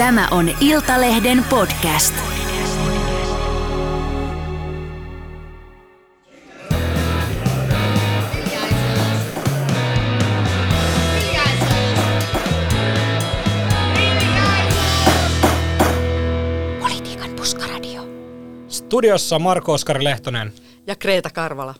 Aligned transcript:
Tämä 0.00 0.28
on 0.30 0.50
Iltalehden 0.60 1.44
podcast. 1.50 2.14
Politiikan 16.80 17.30
puskaradio. 17.36 18.02
Studiossa 18.68 19.38
Marko 19.38 19.72
Oskari 19.72 20.04
Lehtonen. 20.04 20.52
Ja 20.86 20.96
Kreeta 20.96 21.30
Karvala. 21.30 21.74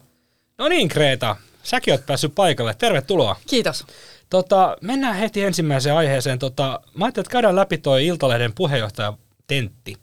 No 0.59 0.68
niin, 0.68 0.89
Kreeta. 0.89 1.37
Säkin 1.62 1.95
oot 1.95 2.07
päässyt 2.07 2.34
paikalle. 2.34 2.75
Tervetuloa. 2.75 3.37
Kiitos. 3.46 3.87
Tota, 4.31 4.77
mennään 4.81 5.17
heti 5.17 5.43
ensimmäiseen 5.43 5.96
aiheeseen. 5.96 6.39
Tota, 6.39 6.81
mä 6.95 7.05
ajattelin, 7.05 7.25
että 7.25 7.33
käydään 7.33 7.57
läpi 7.57 7.79
toi 7.79 8.07
Iltalehden 8.07 8.53
puheenjohtaja 8.54 9.13
Tentti. 9.46 9.96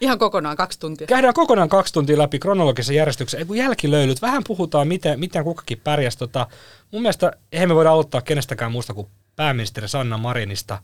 Ihan 0.00 0.18
kokonaan 0.18 0.56
kaksi 0.56 0.80
tuntia. 0.80 1.06
Käydään 1.06 1.34
kokonaan 1.34 1.68
kaksi 1.68 1.92
tuntia 1.92 2.18
läpi 2.18 2.38
kronologisen 2.38 2.96
järjestyksen. 2.96 3.38
Ei 3.38 3.46
kun 3.46 3.56
jälkilöylyt. 3.56 4.22
Vähän 4.22 4.42
puhutaan, 4.46 4.88
miten, 4.88 5.20
miten 5.20 5.44
kukakin 5.44 5.80
pärjäs. 5.84 6.16
Tota, 6.16 6.46
mun 6.90 7.02
mielestä 7.02 7.32
eihän 7.52 7.68
me 7.68 7.74
voida 7.74 7.90
aloittaa 7.90 8.20
kenestäkään 8.20 8.72
muusta 8.72 8.94
kuin 8.94 9.08
pääministeri 9.36 9.88
Sanna 9.88 10.18
Marinista. 10.18 10.78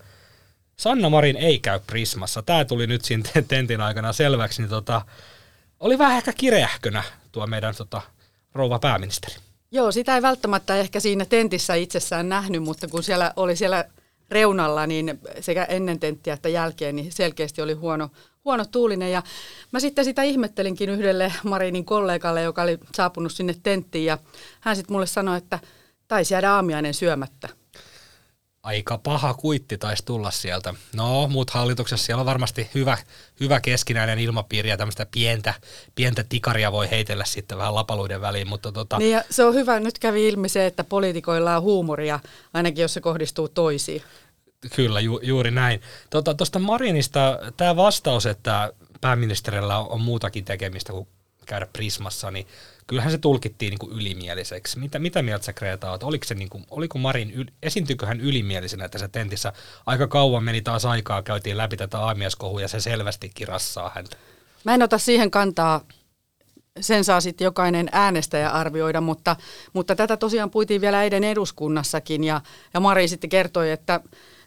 Sanna 0.77 1.11
Marin 1.11 1.37
ei 1.37 1.59
käy 1.59 1.81
Prismassa. 1.87 2.43
Tämä 2.43 2.65
tuli 2.65 2.87
nyt 2.87 3.05
siinä 3.05 3.25
tentin 3.49 3.81
aikana 3.81 4.13
selväksi. 4.13 4.63
Niin 4.63 4.71
tota, 4.71 5.03
oli 5.81 5.99
vähän 5.99 6.17
ehkä 6.17 6.33
kireähkönä 6.33 7.03
tuo 7.33 7.47
meidän 7.47 7.75
tota, 7.75 8.03
rouva 8.55 8.79
pääministeri. 8.79 9.35
Joo, 9.71 9.93
sitä 9.93 10.15
ei 10.15 10.23
välttämättä 10.23 10.77
ehkä 10.77 11.01
siinä 11.01 11.25
tentissä 11.25 11.75
itsessään 11.75 12.29
nähnyt, 12.29 12.63
mutta 12.63 12.89
kun 12.89 13.03
siellä 13.03 13.33
oli 13.37 13.57
siellä 13.57 13.85
reunalla, 14.31 14.87
niin 14.87 15.21
sekä 15.41 15.65
ennen 15.65 16.01
tenttiä 16.01 16.35
että 16.35 16.49
jälkeen, 16.49 16.97
niin 16.97 17.13
selkeästi 17.13 17.63
oli 17.63 17.73
huono, 17.73 18.11
huono 18.45 18.65
tuulinen. 18.65 19.13
Ja 19.13 19.23
mä 19.73 19.81
sitten 19.81 20.05
sitä 20.05 20.23
ihmettelinkin 20.23 20.91
yhdelle 20.91 21.33
Marinin 21.45 21.85
kollegalle, 21.85 22.43
joka 22.43 22.63
oli 22.63 22.79
saapunut 22.95 23.33
sinne 23.33 23.55
tenttiin, 23.63 24.05
ja 24.05 24.19
hän 24.61 24.77
sitten 24.77 24.95
mulle 24.95 25.07
sanoi, 25.07 25.39
että 25.39 25.59
taisi 26.09 26.35
jäädä 26.35 26.53
aamiainen 26.53 26.95
syömättä. 26.95 27.49
Aika 28.67 28.99
paha 28.99 29.35
kuitti 29.35 29.79
taisi 29.79 30.05
tulla 30.05 30.31
sieltä. 30.31 30.75
No, 30.93 31.29
muut 31.29 31.51
hallituksessa 31.51 32.07
siellä 32.07 32.21
on 32.21 32.27
varmasti 32.27 32.71
hyvä, 32.75 32.99
hyvä 33.41 33.61
keskinäinen 33.61 34.19
ilmapiiri 34.19 34.69
ja 34.69 34.77
tämmöistä 34.77 35.07
pientä, 35.11 35.55
pientä 35.95 36.25
tikaria 36.29 36.73
voi 36.73 36.91
heitellä 36.91 37.25
sitten 37.25 37.59
vähän 37.59 37.75
lapaluiden 37.75 38.21
väliin. 38.21 38.49
Mutta 38.49 38.73
tota... 38.73 38.99
Niin 38.99 39.13
ja 39.13 39.25
se 39.31 39.45
on 39.45 39.55
hyvä, 39.55 39.81
nyt 39.81 39.99
kävi 39.99 40.29
ilmi 40.29 40.49
se, 40.49 40.67
että 40.67 40.85
poliitikoilla 40.85 41.57
on 41.57 41.63
huumoria, 41.63 42.21
ainakin 42.55 42.83
jos 42.83 42.95
se 42.95 43.01
kohdistuu 43.01 43.49
toisiin. 43.49 44.03
Kyllä, 44.77 45.01
ju, 45.01 45.21
juuri 45.23 45.51
näin. 45.51 45.83
Tuosta 46.11 46.35
tota, 46.35 46.59
Marinista 46.59 47.39
tämä 47.57 47.77
vastaus, 47.77 48.27
että 48.27 48.73
pääministerillä 49.01 49.79
on 49.79 50.01
muutakin 50.01 50.45
tekemistä 50.45 50.93
kuin 50.93 51.09
käydä 51.47 51.67
Prismassa, 51.73 52.31
niin 52.31 52.47
kyllähän 52.87 53.13
se 53.13 53.19
tulkittiin 53.19 53.71
niin 53.71 53.79
kuin 53.79 53.93
ylimieliseksi. 53.93 54.79
Mitä, 54.79 54.99
mitä 54.99 55.23
mieltä 55.23 55.45
sä 55.45 55.53
Kreta 55.53 55.91
olet? 55.91 56.03
Oliko, 56.03 56.25
se 56.25 56.35
niin 56.35 56.49
kuin, 56.49 56.65
oliko 56.71 56.99
Marin, 56.99 57.47
esiintyykö 57.63 58.07
hän 58.07 58.21
ylimielisenä 58.21 58.89
tässä 58.89 59.09
tentissä? 59.09 59.53
Aika 59.87 60.07
kauan 60.07 60.45
meni 60.45 60.63
taas 60.63 60.85
aikaa, 60.85 61.23
käytiin 61.23 61.57
läpi 61.57 61.77
tätä 61.77 61.99
aamieskohua 61.99 62.61
ja 62.61 62.69
se 62.69 62.81
selvästi 62.81 63.31
kirassaa 63.35 63.93
häntä. 63.95 64.17
Mä 64.65 64.75
en 64.75 64.83
ota 64.83 64.99
siihen 64.99 65.31
kantaa 65.31 65.81
sen 66.81 67.05
saa 67.05 67.21
sitten 67.21 67.45
jokainen 67.45 67.89
äänestäjä 67.93 68.51
arvioida, 68.51 69.01
mutta, 69.01 69.37
mutta 69.73 69.97
tätä 69.97 70.17
tosiaan 70.17 70.51
puitiin 70.51 70.81
vielä 70.81 71.03
eilen 71.03 71.25
eduskunnassakin 71.25 72.25
ja, 72.25 72.41
ja 72.75 72.81
Mari 72.81 73.09
sitten 73.09 73.31
kertoi, 73.31 73.71
että, 73.71 74.01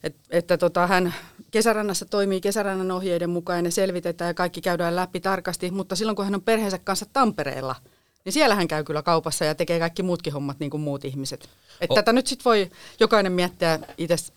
että, 0.04 0.22
että 0.30 0.58
tota, 0.58 0.88
hän 0.88 1.14
kesärannassa 1.52 2.06
toimii 2.06 2.42
kesärannan 2.42 2.92
ohjeiden 2.92 3.30
mukaan 3.30 3.58
ja 3.58 3.62
ne 3.62 3.72
selvitetään 3.72 4.30
ja 4.30 4.34
kaikki 4.34 4.62
käydään 4.62 4.96
läpi 4.96 5.20
tarkasti, 5.20 5.72
mutta 5.72 5.96
silloin 5.96 6.16
kun 6.16 6.26
hän 6.26 6.36
on 6.36 6.42
perheensä 6.42 6.78
kanssa 6.78 7.06
Tampereella– 7.14 7.76
niin 8.30 8.34
siellä 8.34 8.56
hän 8.56 8.68
käy 8.68 8.84
kyllä 8.84 9.02
kaupassa 9.02 9.46
ja 9.46 9.56
tekee 9.56 9.80
kaikki 9.80 10.04
muutkin 10.04 10.34
hommat 10.34 10.60
niin 10.60 10.70
kuin 10.70 10.82
muut 10.82 11.06
ihmiset. 11.06 11.50
Että 11.82 11.94
oh. 11.94 11.96
tätä 11.96 12.14
nyt 12.14 12.28
sitten 12.28 12.46
voi 12.46 12.72
jokainen 13.00 13.32
miettiä 13.32 13.80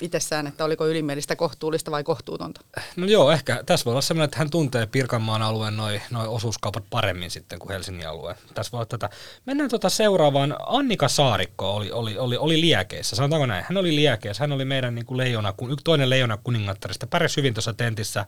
itsessään, 0.01 0.47
että 0.47 0.65
oliko 0.65 0.87
ylimielistä 0.89 1.37
kohtuullista 1.37 1.91
vai 1.91 2.05
kohtuutonta. 2.05 2.61
No 2.97 3.07
joo, 3.07 3.31
ehkä 3.31 3.63
tässä 3.67 3.85
voi 3.85 3.93
olla 3.93 4.01
sellainen, 4.01 4.25
että 4.25 4.39
hän 4.39 4.51
tuntee 4.51 4.87
Pirkanmaan 4.87 5.43
alueen 5.43 5.77
noin 5.77 6.03
noi 6.11 6.29
osuuskaupat 6.29 6.85
paremmin 6.91 7.31
sitten 7.31 7.59
kuin 7.59 7.73
Helsingin 7.73 8.09
alueen. 8.09 8.37
Tässä 8.55 8.73
voi 8.73 8.87
tätä. 8.87 9.11
Mennään 9.47 9.71
tuota 9.71 9.89
seuraavaan. 9.89 10.57
Annika 10.67 11.09
Saarikko 11.09 11.75
oli, 11.75 11.93
oli, 11.93 12.19
oli, 12.19 12.37
oli 12.37 12.61
liekeissä, 12.61 13.17
sanotaanko 13.17 13.47
näin? 13.47 13.65
Hän 13.69 13.77
oli 13.77 13.97
liekeissä, 13.97 14.43
hän 14.43 14.53
oli 14.53 14.65
meidän 14.65 14.95
niin 14.95 15.07
kuin 15.07 15.19
leijona, 15.19 15.55
toinen 15.85 16.11
leijona 16.11 16.39
kuningattarista, 16.45 17.07
pärjäsi 17.07 17.37
hyvin 17.37 17.55
tuossa 17.55 17.73
tentissä 17.73 18.27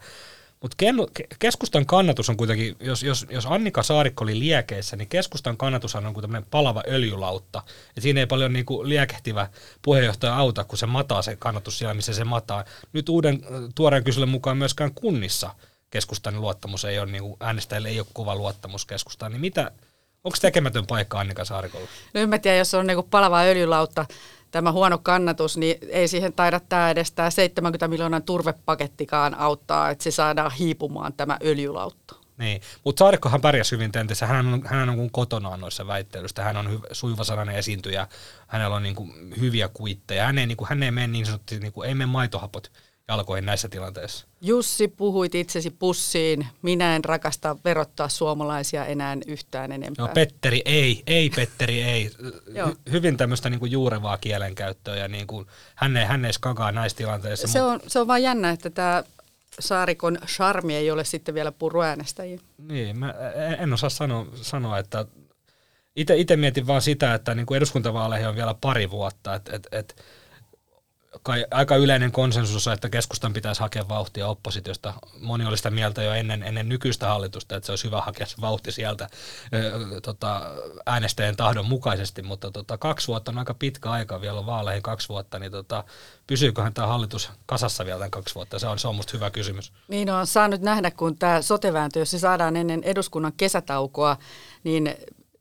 mutta 0.60 0.76
keskustan 1.38 1.86
kannatus 1.86 2.28
on 2.28 2.36
kuitenkin, 2.36 2.76
jos, 2.80 3.02
jos, 3.02 3.26
jos 3.30 3.46
Annika 3.46 3.82
Saarikko 3.82 4.24
oli 4.24 4.38
liekeissä, 4.38 4.96
niin 4.96 5.08
keskustan 5.08 5.56
kannatus 5.56 5.94
on 5.94 6.14
kuin 6.14 6.22
tämmöinen 6.22 6.48
palava 6.50 6.82
öljylautta. 6.88 7.62
Et 7.96 8.02
siinä 8.02 8.20
ei 8.20 8.26
paljon 8.26 8.52
niin 8.52 8.64
kuin 8.64 8.88
liekehtivä 8.88 9.48
puheenjohtaja 9.82 10.36
auta, 10.36 10.64
kun 10.64 10.78
se 10.78 10.86
mataa 10.86 11.22
se 11.22 11.36
kannatus 11.36 11.78
siellä, 11.78 11.94
missä 11.94 12.12
se 12.12 12.24
mataa. 12.24 12.64
Nyt 12.92 13.08
uuden 13.08 13.40
tuoreen 13.74 14.04
kyselyn 14.04 14.28
mukaan 14.28 14.56
myöskään 14.56 14.94
kunnissa 14.94 15.50
keskustan 15.90 16.40
luottamus 16.40 16.84
ei 16.84 16.98
ole, 16.98 17.12
niin 17.12 17.36
äänestäjille 17.40 17.88
ei 17.88 18.00
ole 18.00 18.06
kova 18.12 18.36
luottamus 18.36 18.86
keskustaan. 18.86 19.32
Niin 19.32 19.40
mitä, 19.40 19.70
onko 20.24 20.38
tekemätön 20.40 20.86
paikka 20.86 21.20
Annika 21.20 21.44
Saarikolla? 21.44 21.88
No 22.14 22.20
en 22.20 22.28
mä 22.28 22.38
tiedä, 22.38 22.56
jos 22.56 22.74
on 22.74 22.86
niin 22.86 22.96
kuin 22.96 23.10
palava 23.10 23.42
öljylautta 23.42 24.06
tämä 24.54 24.72
huono 24.72 24.98
kannatus, 24.98 25.56
niin 25.56 25.76
ei 25.88 26.08
siihen 26.08 26.32
taida 26.32 26.60
tämä 26.60 26.90
edes 26.90 27.12
tämä 27.12 27.30
70 27.30 27.88
miljoonan 27.88 28.22
turvepakettikaan 28.22 29.34
auttaa, 29.34 29.90
että 29.90 30.04
se 30.04 30.10
saadaan 30.10 30.50
hiipumaan 30.52 31.12
tämä 31.12 31.38
öljylautta. 31.44 32.14
Niin, 32.38 32.60
mutta 32.84 32.98
Saarikkohan 32.98 33.40
pärjäsi 33.40 33.72
hyvin 33.72 33.92
tentissä. 33.92 34.26
Hän 34.26 34.46
on, 34.46 34.62
hän 34.66 34.88
on 34.88 34.96
kuin 34.96 35.10
kotonaan 35.10 35.60
noissa 35.60 35.86
väittelyistä. 35.86 36.44
Hän 36.44 36.56
on 36.56 36.66
hy- 36.66 36.88
suivasanainen 36.92 37.56
esiintyjä. 37.56 38.06
Hänellä 38.46 38.76
on 38.76 38.82
niin 38.82 38.94
kuin 38.94 39.34
hyviä 39.40 39.68
kuitteja. 39.68 40.26
Hän 40.26 40.38
ei, 40.38 40.46
niin 40.46 40.56
kuin, 40.56 40.68
hän 40.68 40.82
ei 40.82 40.90
mene 40.90 41.06
niin 41.06 41.26
sanotusti, 41.26 41.58
niin 41.58 41.72
kuin, 41.72 41.88
ei 41.88 41.94
mene 41.94 42.06
maitohapot 42.06 42.72
jalkoihin 43.08 43.46
näissä 43.46 43.68
tilanteissa. 43.68 44.26
Jussi, 44.40 44.88
puhuit 44.88 45.34
itsesi 45.34 45.70
pussiin. 45.70 46.46
Minä 46.62 46.96
en 46.96 47.04
rakasta 47.04 47.56
verottaa 47.64 48.08
suomalaisia 48.08 48.86
enää 48.86 49.16
yhtään 49.26 49.72
enempää. 49.72 50.06
No 50.06 50.12
Petteri 50.14 50.62
ei, 50.64 51.02
ei 51.06 51.30
Petteri 51.30 51.82
ei. 51.82 52.10
Hy- 52.48 52.76
hyvin 52.92 53.16
tämmöistä 53.16 53.50
niinku 53.50 53.66
juurevaa 53.66 54.18
kielenkäyttöä 54.18 54.96
ja 54.96 55.08
niinku, 55.08 55.46
hän, 55.74 55.96
ei, 55.96 56.04
hän 56.04 56.24
ei 56.24 56.32
skakaa 56.32 56.72
näissä 56.72 56.98
tilanteissa. 56.98 57.48
Se, 57.48 57.62
on, 57.62 57.80
se 57.86 57.98
on 57.98 58.06
vaan 58.06 58.22
jännä, 58.22 58.50
että 58.50 58.70
tämä 58.70 59.04
Saarikon 59.60 60.18
charmi 60.26 60.74
ei 60.74 60.90
ole 60.90 61.04
sitten 61.04 61.34
vielä 61.34 61.52
puruäänestäjiä. 61.52 62.38
Niin, 62.58 62.98
mä 62.98 63.14
en 63.58 63.72
osaa 63.72 63.90
sanoa, 63.90 64.26
sanoa 64.34 64.78
että 64.78 65.06
itse 65.96 66.36
mietin 66.36 66.66
vaan 66.66 66.82
sitä, 66.82 67.14
että 67.14 67.34
niin 67.34 67.46
kuin 67.46 67.56
eduskuntavaaleihin 67.56 68.28
on 68.28 68.36
vielä 68.36 68.54
pari 68.60 68.90
vuotta, 68.90 69.34
että 69.34 69.56
et, 69.56 69.66
et, 69.72 70.04
kai 71.22 71.46
aika 71.50 71.76
yleinen 71.76 72.12
konsensus, 72.12 72.66
että 72.66 72.88
keskustan 72.88 73.32
pitäisi 73.32 73.60
hakea 73.60 73.88
vauhtia 73.88 74.28
oppositiosta. 74.28 74.94
Moni 75.20 75.46
oli 75.46 75.56
sitä 75.56 75.70
mieltä 75.70 76.02
jo 76.02 76.12
ennen, 76.12 76.42
ennen 76.42 76.68
nykyistä 76.68 77.06
hallitusta, 77.06 77.56
että 77.56 77.66
se 77.66 77.72
olisi 77.72 77.84
hyvä 77.84 78.00
hakea 78.00 78.26
se 78.26 78.36
vauhti 78.40 78.72
sieltä 78.72 79.08
ö, 79.54 80.00
tota, 80.00 80.40
äänestäjien 80.86 81.36
tahdon 81.36 81.66
mukaisesti, 81.66 82.22
mutta 82.22 82.50
tota, 82.50 82.78
kaksi 82.78 83.08
vuotta 83.08 83.30
on 83.30 83.38
aika 83.38 83.54
pitkä 83.54 83.90
aika, 83.90 84.20
vielä 84.20 84.38
on 84.38 84.46
vaaleihin 84.46 84.82
kaksi 84.82 85.08
vuotta, 85.08 85.38
niin 85.38 85.52
tota, 85.52 85.84
pysyyköhän 86.26 86.74
tämä 86.74 86.86
hallitus 86.86 87.30
kasassa 87.46 87.84
vielä 87.84 87.98
tämän 87.98 88.10
kaksi 88.10 88.34
vuotta? 88.34 88.58
Se 88.58 88.66
on, 88.66 88.78
se 88.78 88.88
on 88.88 88.94
musta 88.94 89.12
hyvä 89.12 89.30
kysymys. 89.30 89.72
Niin 89.88 90.10
on 90.10 90.26
saa 90.26 90.48
nyt 90.48 90.62
nähdä, 90.62 90.90
kun 90.90 91.18
tämä 91.18 91.42
sotevääntö, 91.42 91.98
jos 91.98 92.10
se 92.10 92.18
saadaan 92.18 92.56
ennen 92.56 92.82
eduskunnan 92.82 93.32
kesätaukoa, 93.36 94.16
niin 94.64 94.94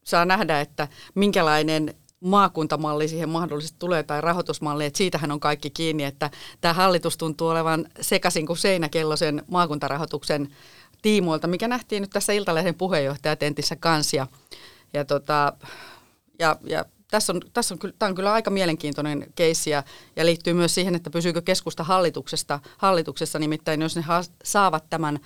saa 0.03 0.25
nähdä, 0.25 0.61
että 0.61 0.87
minkälainen 1.15 1.95
maakuntamalli 2.23 3.07
siihen 3.07 3.29
mahdollisesti 3.29 3.79
tulee 3.79 4.03
tai 4.03 4.21
rahoitusmalli, 4.21 4.85
että 4.85 4.97
siitähän 4.97 5.31
on 5.31 5.39
kaikki 5.39 5.69
kiinni, 5.69 6.03
että 6.03 6.29
tämä 6.61 6.73
hallitus 6.73 7.17
tuntuu 7.17 7.47
olevan 7.47 7.85
sekaisin 8.01 8.47
kuin 8.47 8.57
seinäkello 8.57 9.15
sen 9.15 9.43
maakuntarahoituksen 9.47 10.49
tiimoilta, 11.01 11.47
mikä 11.47 11.67
nähtiin 11.67 12.01
nyt 12.01 12.09
tässä 12.09 12.33
Iltalehden 12.33 12.75
puheenjohtajatentissä 12.75 13.75
kanssa. 13.75 14.15
Ja, 14.15 14.27
ja, 14.93 15.05
tota, 15.05 15.53
ja, 16.39 16.55
ja 16.63 16.85
tässä 17.11 17.33
on, 17.33 17.41
tässä 17.53 17.75
on, 17.75 17.93
tämä 17.99 18.09
on 18.09 18.15
kyllä 18.15 18.33
aika 18.33 18.51
mielenkiintoinen 18.51 19.27
keissi 19.35 19.69
ja, 19.69 19.83
ja 20.15 20.25
liittyy 20.25 20.53
myös 20.53 20.75
siihen, 20.75 20.95
että 20.95 21.09
pysyykö 21.09 21.41
keskusta 21.41 21.83
hallituksesta, 21.83 22.59
hallituksessa, 22.77 23.39
nimittäin 23.39 23.81
jos 23.81 23.95
ne 23.95 24.01
ha- 24.01 24.23
saavat 24.43 24.89
tämän 24.89 25.19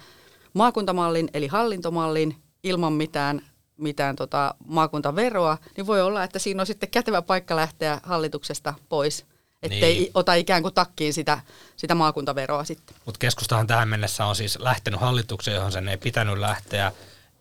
maakuntamallin 0.53 1.29
eli 1.33 1.47
hallintomallin 1.47 2.35
ilman 2.63 2.93
mitään 2.93 3.41
mitään 3.77 4.15
tota 4.15 4.55
maakuntaveroa, 4.65 5.57
niin 5.77 5.87
voi 5.87 6.01
olla, 6.01 6.23
että 6.23 6.39
siinä 6.39 6.61
on 6.61 6.67
sitten 6.67 6.89
kätevä 6.89 7.21
paikka 7.21 7.55
lähteä 7.55 7.99
hallituksesta 8.03 8.73
pois. 8.89 9.25
Ettei 9.63 9.99
niin. 9.99 10.11
ota 10.13 10.33
ikään 10.33 10.61
kuin 10.61 10.73
takkiin 10.73 11.13
sitä, 11.13 11.39
sitä 11.75 11.95
maakuntaveroa 11.95 12.63
sitten. 12.63 12.95
Mutta 13.05 13.19
keskustahan 13.19 13.67
tähän 13.67 13.87
mennessä 13.87 14.25
on 14.25 14.35
siis 14.35 14.59
lähtenyt 14.59 14.99
hallitukseen, 14.99 15.55
johon 15.55 15.71
sen 15.71 15.87
ei 15.87 15.97
pitänyt 15.97 16.37
lähteä, 16.37 16.91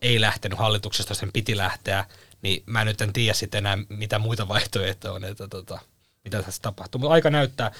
ei 0.02 0.20
lähtenyt 0.20 0.58
hallituksesta, 0.58 1.14
sen 1.14 1.32
piti 1.32 1.56
lähteä, 1.56 2.04
niin 2.42 2.62
mä 2.66 2.84
nyt 2.84 3.00
en 3.00 3.12
tiedä 3.12 3.34
sitten 3.34 3.58
enää, 3.58 3.78
mitä 3.88 4.18
muita 4.18 4.48
vaihtoehtoja 4.48 5.12
on, 5.14 5.24
että 5.24 5.48
tota, 5.48 5.78
mitä 6.24 6.42
tässä 6.42 6.62
tapahtuu. 6.62 6.98
Mutta 6.98 7.12
aika 7.12 7.30
näyttää. 7.30 7.72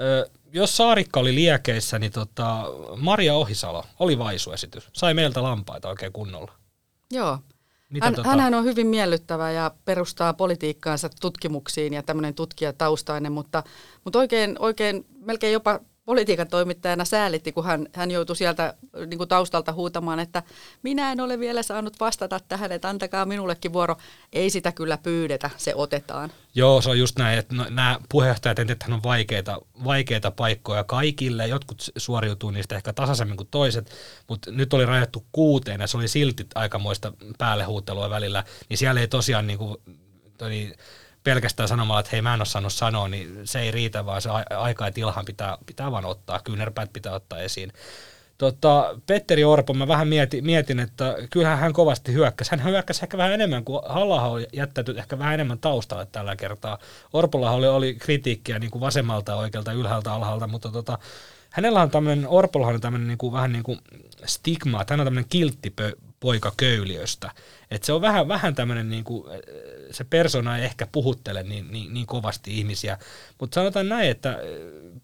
Ö, 0.00 0.30
jos 0.52 0.76
Saarikka 0.76 1.20
oli 1.20 1.34
liekeissä, 1.34 1.98
niin 1.98 2.12
tota, 2.12 2.64
Maria 2.96 3.34
Ohisalo 3.34 3.86
oli 3.98 4.18
vaisuesitys. 4.18 4.88
Sai 4.92 5.14
meiltä 5.14 5.42
lampaita 5.42 5.88
oikein 5.88 6.12
kunnolla. 6.12 6.52
Joo. 7.10 7.38
Mitä 7.92 8.06
Hän, 8.06 8.14
tota- 8.14 8.26
Hänhän 8.26 8.54
on 8.54 8.64
hyvin 8.64 8.86
miellyttävä 8.86 9.50
ja 9.50 9.70
perustaa 9.84 10.34
politiikkaansa 10.34 11.10
tutkimuksiin 11.20 11.92
ja 11.92 12.02
tämmöinen 12.02 12.34
tutkijataustainen, 12.34 13.32
mutta, 13.32 13.62
mutta 14.04 14.18
oikein, 14.18 14.56
oikein 14.58 15.06
melkein 15.26 15.52
jopa 15.52 15.80
politiikan 16.04 16.48
toimittajana 16.48 17.04
säälitti, 17.04 17.52
kun 17.52 17.64
hän, 17.64 17.86
hän 17.92 18.10
joutui 18.10 18.36
sieltä 18.36 18.74
niin 19.06 19.18
kuin 19.18 19.28
taustalta 19.28 19.72
huutamaan, 19.72 20.20
että 20.20 20.42
minä 20.82 21.12
en 21.12 21.20
ole 21.20 21.38
vielä 21.38 21.62
saanut 21.62 22.00
vastata 22.00 22.40
tähän, 22.48 22.72
että 22.72 22.88
antakaa 22.88 23.24
minullekin 23.24 23.72
vuoro. 23.72 23.96
Ei 24.32 24.50
sitä 24.50 24.72
kyllä 24.72 24.98
pyydetä, 24.98 25.50
se 25.56 25.74
otetaan. 25.74 26.32
Joo, 26.54 26.80
se 26.80 26.90
on 26.90 26.98
just 26.98 27.18
näin, 27.18 27.38
että 27.38 27.54
no, 27.54 27.66
nämä 27.70 27.98
puheenjohtajat 28.08 28.58
että 28.58 28.94
on 28.94 29.02
vaikeita, 29.02 29.60
vaikeita 29.84 30.30
paikkoja 30.30 30.84
kaikille. 30.84 31.46
Jotkut 31.46 31.90
suoriutuu 31.96 32.50
niistä 32.50 32.76
ehkä 32.76 32.92
tasaisemmin 32.92 33.36
kuin 33.36 33.48
toiset, 33.50 33.90
mutta 34.28 34.50
nyt 34.50 34.74
oli 34.74 34.86
rajattu 34.86 35.26
kuuteen 35.32 35.80
ja 35.80 35.86
se 35.86 35.96
oli 35.96 36.08
silti 36.08 36.46
aikamoista 36.54 37.12
päällehuuttelua 37.38 38.10
välillä. 38.10 38.44
Niin 38.68 38.78
siellä 38.78 39.00
ei 39.00 39.08
tosiaan 39.08 39.46
niin 39.46 39.58
kuin, 39.58 39.76
toi, 40.38 40.72
pelkästään 41.24 41.68
sanomalla, 41.68 42.00
että 42.00 42.10
hei 42.12 42.22
mä 42.22 42.34
en 42.34 42.40
ole 42.40 42.46
saanut 42.46 42.72
sanoa, 42.72 43.08
niin 43.08 43.40
se 43.44 43.60
ei 43.60 43.70
riitä, 43.70 44.06
vaan 44.06 44.22
se 44.22 44.28
aika 44.56 44.84
ja 44.84 44.92
tilhan 44.92 45.24
pitää, 45.24 45.58
pitää 45.66 45.92
vaan 45.92 46.04
ottaa, 46.04 46.40
kyynärpäät 46.44 46.92
pitää 46.92 47.12
ottaa 47.12 47.40
esiin. 47.40 47.72
Tota, 48.38 49.00
Petteri 49.06 49.44
Orpo, 49.44 49.74
mä 49.74 49.88
vähän 49.88 50.08
mietin, 50.08 50.44
mietin, 50.44 50.80
että 50.80 51.16
kyllähän 51.30 51.58
hän 51.58 51.72
kovasti 51.72 52.12
hyökkäsi. 52.12 52.50
Hän 52.50 52.64
hyökkäsi 52.64 53.04
ehkä 53.04 53.18
vähän 53.18 53.32
enemmän, 53.32 53.64
kuin 53.64 53.82
halla 53.86 54.22
on 54.22 54.44
jättänyt 54.52 54.98
ehkä 54.98 55.18
vähän 55.18 55.34
enemmän 55.34 55.58
taustalle 55.58 56.06
tällä 56.12 56.36
kertaa. 56.36 56.78
Orpolla 57.12 57.50
oli, 57.50 57.66
oli 57.66 57.94
kritiikkiä 57.94 58.58
niin 58.58 58.70
kuin 58.70 58.80
vasemmalta, 58.80 59.36
oikealta, 59.36 59.72
ylhäältä, 59.72 60.12
alhaalta, 60.12 60.46
mutta 60.46 60.68
tota, 60.68 60.98
hänellä 61.50 61.82
on 61.82 61.90
tämmöinen, 61.90 62.28
Orpolla 62.28 62.66
on 62.66 62.80
tämmöinen 62.80 63.08
niin 63.08 63.18
kuin, 63.18 63.32
vähän 63.32 63.52
niin 63.52 63.62
kuin 63.62 63.78
stigma, 64.24 64.80
että 64.80 64.94
hän 64.94 65.00
on 65.00 65.06
tämmöinen 65.06 65.28
kiltti 65.28 65.74
poika 66.22 66.52
köyliöstä. 66.56 67.30
Et 67.70 67.84
se 67.84 67.92
on 67.92 68.00
vähän, 68.00 68.28
vähän 68.28 68.54
tämmöinen, 68.54 68.88
niin 68.90 69.04
kuin, 69.04 69.24
se 69.90 70.04
persona 70.04 70.58
ei 70.58 70.64
ehkä 70.64 70.86
puhuttele 70.92 71.42
niin, 71.42 71.68
niin, 71.70 71.94
niin 71.94 72.06
kovasti 72.06 72.58
ihmisiä. 72.58 72.98
Mutta 73.40 73.54
sanotaan 73.54 73.88
näin, 73.88 74.10
että 74.10 74.38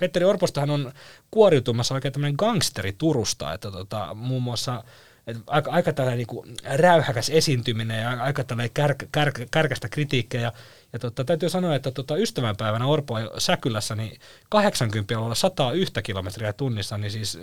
Petteri 0.00 0.24
Orpostahan 0.24 0.70
on 0.70 0.92
kuoriutumassa 1.30 1.94
oikein 1.94 2.12
tämmöinen 2.12 2.34
gangsteri 2.38 2.92
Turusta, 2.92 3.52
että 3.52 3.70
tota, 3.70 4.14
muun 4.14 4.42
muassa 4.42 4.84
että 5.28 5.42
aika, 5.46 5.70
aika 5.70 5.92
tällainen 5.92 6.26
niin 6.26 6.56
räyhäkäs 6.76 7.30
esiintyminen 7.30 8.02
ja 8.02 8.22
aika 8.22 8.44
tällainen 8.44 8.74
kär, 8.74 8.94
kär, 9.12 9.32
kärkästä 9.50 9.88
kritiikkiä. 9.88 10.40
Ja, 10.40 10.52
ja 10.92 10.98
tota, 10.98 11.24
täytyy 11.24 11.48
sanoa, 11.48 11.74
että 11.74 11.90
tota, 11.90 12.16
ystävänpäivänä 12.16 12.86
Orpo 12.86 13.14
Säkylässä 13.38 13.94
niin 13.94 14.20
80 14.48 15.18
olla 15.18 15.34
101 15.34 15.92
kilometriä 16.02 16.52
tunnissa, 16.52 16.98
niin 16.98 17.10
siis 17.10 17.38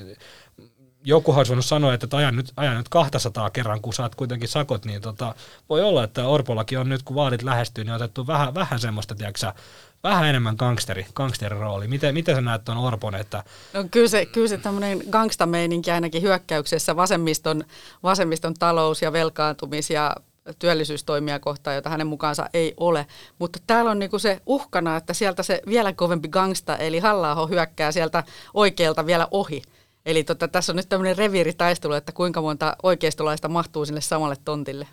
joku 1.06 1.32
olisi 1.32 1.50
voinut 1.50 1.66
sanoa, 1.66 1.94
että 1.94 2.18
ajan 2.18 2.36
nyt, 2.36 2.52
ajan 2.58 2.78
nyt 2.78 2.90
200 2.90 3.50
kerran, 3.50 3.82
kun 3.82 3.94
saat 3.94 4.16
kuitenkin 4.16 4.50
sakot, 4.50 4.86
niin 4.86 5.02
tota, 5.02 5.36
voi 5.70 5.82
olla, 5.82 6.04
että 6.04 6.28
Orpollakin 6.28 6.80
on 6.80 6.90
nyt, 6.90 7.04
kun 7.04 7.16
vaalit 7.16 7.44
lähestyy, 7.44 7.84
niin 7.84 7.94
otettu 7.94 8.28
vähän, 8.28 8.54
vähän 8.54 8.80
semmoista, 8.80 9.16
tiedätkö, 9.16 9.52
vähän 10.04 10.26
enemmän 10.26 10.56
gangsteri, 10.58 11.06
rooli. 11.50 11.88
Miten, 11.88 12.14
miten 12.14 12.36
sä 12.36 12.42
näet 12.42 12.66
tuon 12.66 12.78
Orpon? 12.78 13.16
Että... 13.16 13.44
No, 13.74 13.84
kyllä 13.92 14.08
se, 14.08 14.26
kyllä 14.26 14.48
se 14.48 14.58
tämmöinen 14.58 15.02
gangstameininki 15.10 15.92
ainakin 15.92 16.22
hyökkäyksessä 16.22 16.96
vasemmiston, 16.96 17.64
vasemmiston 18.04 18.54
talous- 18.54 19.02
ja 19.02 19.12
velkaantumis- 19.12 19.94
ja 19.94 20.16
työllisyystoimia 20.60 21.40
kohtaan, 21.40 21.76
jota 21.76 21.90
hänen 21.90 22.08
mukaansa 22.08 22.50
ei 22.54 22.74
ole. 22.78 23.08
Mutta 23.40 23.60
täällä 23.68 23.92
on 23.92 24.00
niinku 24.00 24.20
se 24.20 24.42
uhkana, 24.46 24.98
että 24.98 25.14
sieltä 25.14 25.44
se 25.44 25.62
vielä 25.68 25.94
kovempi 25.94 26.28
gangsta, 26.28 26.78
eli 26.78 27.00
halla 27.00 27.48
hyökkää 27.48 27.92
sieltä 27.92 28.24
oikealta 28.54 29.06
vielä 29.06 29.28
ohi. 29.32 29.62
Eli 30.06 30.24
tota, 30.24 30.48
tässä 30.48 30.72
on 30.72 30.76
nyt 30.76 30.90
tämmöinen 30.90 31.18
reviiritaistelu, 31.18 31.94
että 31.94 32.12
kuinka 32.12 32.42
monta 32.42 32.76
oikeistolaista 32.84 33.48
mahtuu 33.48 33.86
sinne 33.86 34.02
samalle 34.02 34.36
tontille. 34.46 34.88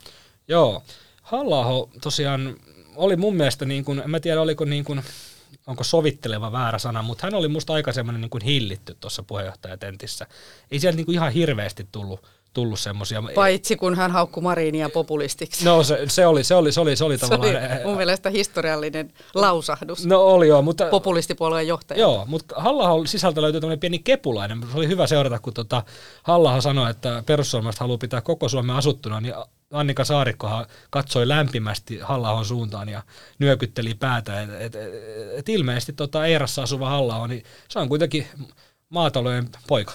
Joo, 0.48 0.82
halla 1.22 1.88
tosiaan 2.00 2.56
oli 2.96 3.16
mun 3.16 3.36
mielestä, 3.36 3.64
niin 3.64 3.84
kuin, 3.84 3.98
en 4.04 4.10
mä 4.10 4.20
tiedä 4.20 4.40
oliko 4.40 4.64
niin 4.64 4.84
kuin, 4.84 5.02
onko 5.66 5.84
sovitteleva 5.84 6.52
väärä 6.52 6.78
sana, 6.78 7.02
mutta 7.02 7.26
hän 7.26 7.34
oli 7.34 7.48
musta 7.48 7.72
aika 7.72 7.92
semmoinen 7.92 8.20
niin 8.20 8.44
hillitty 8.44 8.96
tuossa 9.00 9.22
puheenjohtajatentissä. 9.22 10.26
Ei 10.70 10.80
sieltä 10.80 10.96
niin 10.96 11.06
kuin 11.06 11.14
ihan 11.14 11.32
hirveästi 11.32 11.88
tullut 11.92 12.26
tullut 12.52 12.80
semmoisia. 12.80 13.22
Paitsi 13.34 13.76
kun 13.76 13.94
hän 13.94 14.10
haukkui 14.10 14.42
Mariinia 14.42 14.88
populistiksi. 14.88 15.64
No 15.64 15.82
se, 15.82 15.98
se, 16.08 16.26
oli, 16.26 16.44
se 16.44 16.54
oli, 16.54 16.72
se 16.72 16.80
oli, 16.80 16.96
se 16.96 17.04
oli 17.04 17.18
tavallaan... 17.18 17.52
Se 17.52 17.74
oli 17.74 17.84
mun 17.84 17.96
mielestä 17.96 18.30
historiallinen 18.30 19.12
lausahdus. 19.34 20.06
No 20.06 20.20
oli 20.20 20.48
joo, 20.48 20.62
mutta... 20.62 20.86
Populistipuolueen 20.86 21.66
johtaja. 21.66 22.00
Joo, 22.00 22.24
mutta 22.26 22.54
halla 22.58 23.06
sisältä 23.06 23.42
löytyi 23.42 23.60
tämmöinen 23.60 23.80
pieni 23.80 23.98
kepulainen. 23.98 24.60
Se 24.72 24.76
oli 24.76 24.88
hyvä 24.88 25.06
seurata, 25.06 25.38
kun 25.38 25.54
tota 25.54 25.82
halla 26.22 26.60
sanoi, 26.60 26.90
että 26.90 27.22
perussuomalaiset 27.26 27.80
haluaa 27.80 27.98
pitää 27.98 28.20
koko 28.20 28.48
Suomen 28.48 28.76
asuttuna, 28.76 29.20
niin 29.20 29.34
Annika 29.72 30.04
Saarikkohan 30.04 30.66
katsoi 30.90 31.28
lämpimästi 31.28 31.98
halla 31.98 32.44
suuntaan 32.44 32.88
ja 32.88 33.02
nyökytteli 33.38 33.94
päätä. 33.94 34.42
Et, 34.42 34.50
et, 34.50 34.74
et, 34.74 34.92
et 35.36 35.48
ilmeisesti 35.48 35.92
tota 35.92 36.26
Eerassa 36.26 36.62
asuva 36.62 36.88
halla 36.88 37.26
niin 37.26 37.44
se 37.68 37.78
on 37.78 37.88
kuitenkin 37.88 38.26
maatalojen 38.88 39.48
poika. 39.66 39.92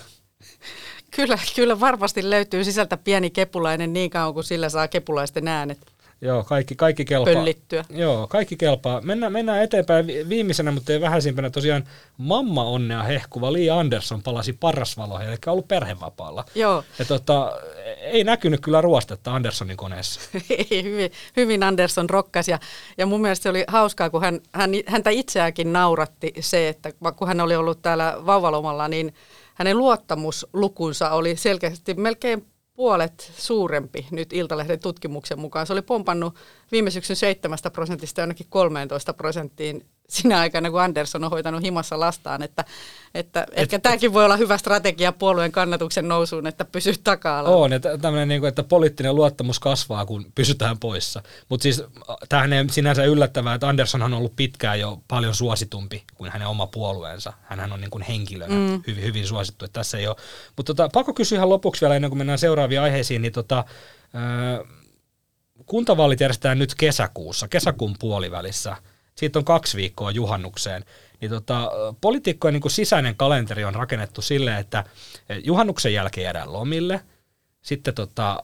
Kyllä, 1.18 1.38
kyllä 1.56 1.80
varmasti 1.80 2.30
löytyy 2.30 2.64
sisältä 2.64 2.98
pieni 2.98 3.30
kepulainen 3.30 3.94
niin 3.94 4.10
kauan 4.10 4.34
kuin 4.34 4.44
sillä 4.44 4.70
saa 4.70 4.88
kepulaisten 4.88 5.48
äänet. 5.48 5.78
Joo, 6.22 6.44
kaikki, 6.44 6.76
kaikki 6.76 7.06
kelpaa. 7.06 7.34
Pöllittyä. 7.34 7.86
Joo, 7.90 8.28
kaikki 8.28 8.56
kelpaa. 8.58 9.02
Mennään, 9.02 9.34
mennään 9.34 9.64
eteenpäin 9.64 10.08
viimeisenä, 10.08 10.72
mutta 10.72 10.94
ei 10.94 11.02
vähäisimpänä 11.02 11.50
tosiaan 11.50 11.84
mamma 12.18 12.64
onnea 12.64 13.04
hehkuva 13.04 13.54
Lee 13.54 13.70
Anderson 13.70 14.24
palasi 14.24 14.54
parrasvaloihin, 14.54 15.30
eli 15.30 15.38
ollut 15.48 15.68
perhevapaalla. 15.68 16.46
Joo. 16.56 16.84
Ja 17.00 17.06
tota, 17.06 17.52
ei 18.02 18.24
näkynyt 18.24 18.60
kyllä 18.60 18.82
ruostetta 18.82 19.36
Andersonin 19.36 19.78
koneessa. 19.78 20.22
ei, 20.72 20.84
hyvin, 20.84 21.12
hyvin 21.38 21.64
Anderson 21.64 22.10
rokkas 22.10 22.48
ja, 22.48 22.60
ja 22.98 23.06
mun 23.06 23.22
mielestä 23.22 23.44
se 23.44 23.50
oli 23.50 23.64
hauskaa, 23.68 24.10
kun 24.10 24.22
hän, 24.22 24.40
hän, 24.52 24.72
häntä 24.86 25.10
itseäkin 25.10 25.74
nauratti 25.74 26.34
se, 26.40 26.70
että 26.70 26.92
kun 27.16 27.28
hän 27.28 27.42
oli 27.42 27.56
ollut 27.56 27.82
täällä 27.82 28.18
vauvalomalla, 28.26 28.88
niin– 28.88 29.14
hänen 29.58 29.78
luottamuslukunsa 29.78 31.10
oli 31.10 31.36
selkeästi 31.36 31.94
melkein 31.94 32.46
puolet 32.74 33.32
suurempi 33.38 34.08
nyt 34.12 34.34
Iltalehden 34.34 34.80
tutkimuksen 34.80 35.40
mukaan. 35.40 35.68
Se 35.68 35.74
oli 35.74 35.82
pompannut 35.82 36.36
viime 36.72 36.92
syksyn 36.92 37.16
7 37.16 37.58
prosentista 37.74 38.22
jonnekin 38.22 38.48
13 38.50 39.14
prosenttiin 39.14 39.86
sinä 40.10 40.40
aikana, 40.40 40.72
kun 40.72 40.82
Andersson 40.82 41.24
on 41.24 41.30
hoitanut 41.32 41.62
himassa 41.62 42.00
lastaan, 42.00 42.44
että, 42.44 42.66
että 43.14 43.42
Et, 43.42 43.60
ehkä 43.60 43.80
tämäkin 43.80 44.14
voi 44.14 44.26
olla 44.26 44.38
hyvä 44.38 44.58
strategia 44.58 45.12
puolueen 45.12 45.52
kannatuksen 45.52 46.08
nousuun, 46.08 46.48
että 46.48 46.66
pysyy 46.66 46.94
taka 47.04 47.42
On, 47.42 47.74
että, 47.74 47.98
tämmöinen, 47.98 48.28
niin 48.28 48.42
kuin, 48.42 48.50
että 48.50 48.64
poliittinen 48.64 49.16
luottamus 49.16 49.60
kasvaa, 49.60 50.06
kun 50.06 50.32
pysytään 50.36 50.80
poissa. 50.80 51.24
Mutta 51.50 51.64
siis 51.64 51.84
tämähän 52.30 52.54
ei 52.54 52.70
sinänsä 52.70 53.04
yllättävää, 53.04 53.54
että 53.54 53.68
Andersson 53.68 54.02
on 54.02 54.14
ollut 54.14 54.36
pitkään 54.36 54.80
jo 54.80 55.02
paljon 55.08 55.36
suositumpi 55.36 56.04
kuin 56.16 56.32
hänen 56.32 56.48
oma 56.48 56.68
puolueensa. 56.68 57.34
Hänhän 57.44 57.74
on 57.74 57.82
niin 57.82 57.92
kuin 57.92 58.04
henkilönä 58.04 58.56
mm. 58.56 58.84
hyvin, 58.88 59.04
hyvin 59.04 59.28
suosittu, 59.28 59.66
että 59.66 59.80
tässä 59.80 59.98
ei 59.98 60.08
ole. 60.08 60.16
Mutta 60.58 60.74
tota, 60.74 60.90
pakko 60.94 61.14
kysyä 61.14 61.38
ihan 61.38 61.50
lopuksi 61.50 61.82
vielä, 61.82 61.96
ennen 61.96 62.12
kuin 62.12 62.18
mennään 62.18 62.40
seuraaviin 62.40 62.82
aiheisiin, 62.82 63.22
niin 63.22 63.34
tota, 63.34 63.58
äh, 64.16 64.68
kuntavaalit 65.66 66.20
järjestetään 66.20 66.60
nyt 66.60 66.76
kesäkuussa, 66.76 67.48
kesäkuun 67.48 67.96
puolivälissä– 68.00 68.76
siitä 69.18 69.40
on 69.40 69.46
kaksi 69.46 69.78
viikkoa 69.78 70.12
juhannukseen, 70.12 70.86
niin 71.22 71.32
tota, 71.32 71.72
poliitikkojen 72.02 72.54
niin 72.54 72.72
sisäinen 72.72 73.16
kalenteri 73.16 73.64
on 73.64 73.76
rakennettu 73.76 74.22
sille, 74.22 74.58
että 74.58 74.84
juhannuksen 75.44 75.94
jälkeen 75.94 76.24
jäädään 76.24 76.54
lomille, 76.54 77.02
sitten 77.62 77.94
tota, 77.94 78.40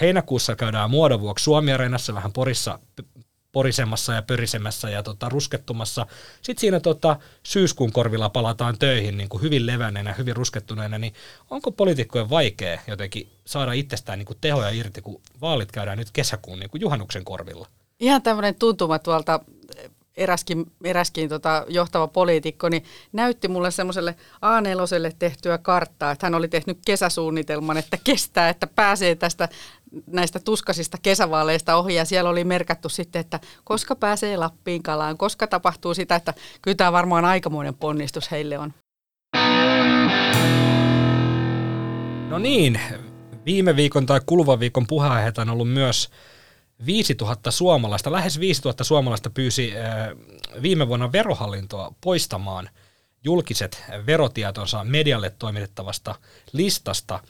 heinäkuussa 0.00 0.56
käydään 0.56 0.90
muodon 0.90 1.20
vuoksi 1.20 1.42
Suomi-areenassa 1.42 2.14
vähän 2.14 2.32
Porissa 2.32 2.78
porisemmassa 3.54 4.12
ja 4.12 4.22
pörisemässä 4.22 4.90
ja 4.90 5.02
tota, 5.02 5.28
ruskettumassa. 5.28 6.06
Sitten 6.42 6.60
siinä 6.60 6.80
tota, 6.80 7.16
syyskuun 7.42 7.92
korvilla 7.92 8.28
palataan 8.28 8.78
töihin 8.78 9.16
niin 9.16 9.28
kuin 9.28 9.42
hyvin 9.42 9.66
levänneenä, 9.66 10.14
hyvin 10.18 10.36
ruskettuneena, 10.36 10.98
niin 10.98 11.14
onko 11.50 11.72
poliitikkojen 11.72 12.30
vaikea 12.30 12.80
jotenkin 12.86 13.28
saada 13.46 13.72
itsestään 13.72 14.18
niin 14.18 14.26
kuin 14.26 14.38
tehoja 14.40 14.70
irti, 14.70 15.02
kun 15.02 15.20
vaalit 15.40 15.72
käydään 15.72 15.98
nyt 15.98 16.10
kesäkuun 16.12 16.58
niin 16.58 16.70
kuin 16.70 16.80
juhannuksen 16.80 17.24
korvilla? 17.24 17.68
Ihan 18.00 18.22
tämmöinen 18.22 18.54
tuntuma 18.54 18.98
tuolta 18.98 19.40
eräskin, 20.16 20.72
eräskin 20.84 21.28
tota 21.28 21.64
johtava 21.68 22.08
poliitikko, 22.08 22.68
niin 22.68 22.84
näytti 23.12 23.48
mulle 23.48 23.70
semmoiselle 23.70 24.14
a 24.42 24.62
tehtyä 25.18 25.58
karttaa, 25.58 26.10
että 26.10 26.26
hän 26.26 26.34
oli 26.34 26.48
tehnyt 26.48 26.78
kesäsuunnitelman, 26.86 27.76
että 27.76 27.98
kestää, 28.04 28.48
että 28.48 28.66
pääsee 28.66 29.14
tästä 29.14 29.48
näistä 30.06 30.38
tuskasista 30.38 30.98
kesävaaleista 31.02 31.76
ohi 31.76 31.94
ja 31.94 32.04
siellä 32.04 32.30
oli 32.30 32.44
merkattu 32.44 32.88
sitten, 32.88 33.20
että 33.20 33.40
koska 33.64 33.96
pääsee 33.96 34.36
Lappiin 34.36 34.82
kalaan, 34.82 35.18
koska 35.18 35.46
tapahtuu 35.46 35.94
sitä, 35.94 36.16
että 36.16 36.34
kyllä 36.62 36.74
tämä 36.74 36.92
varmaan 36.92 37.24
aikamoinen 37.24 37.74
ponnistus 37.74 38.30
heille 38.30 38.58
on. 38.58 38.74
No 42.28 42.38
niin, 42.38 42.80
viime 43.46 43.76
viikon 43.76 44.06
tai 44.06 44.20
kuluvan 44.26 44.60
viikon 44.60 44.86
puheenaiheita 44.86 45.42
on 45.42 45.50
ollut 45.50 45.72
myös 45.72 46.10
5000 46.86 47.50
suomalaista, 47.50 48.12
lähes 48.12 48.40
5000 48.40 48.84
suomalaista 48.84 49.30
pyysi 49.30 49.72
viime 50.62 50.88
vuonna 50.88 51.12
verohallintoa 51.12 51.94
poistamaan 52.00 52.70
julkiset 53.24 53.84
verotietonsa 54.06 54.84
medialle 54.84 55.30
toimitettavasta 55.38 56.14
listasta. 56.52 57.20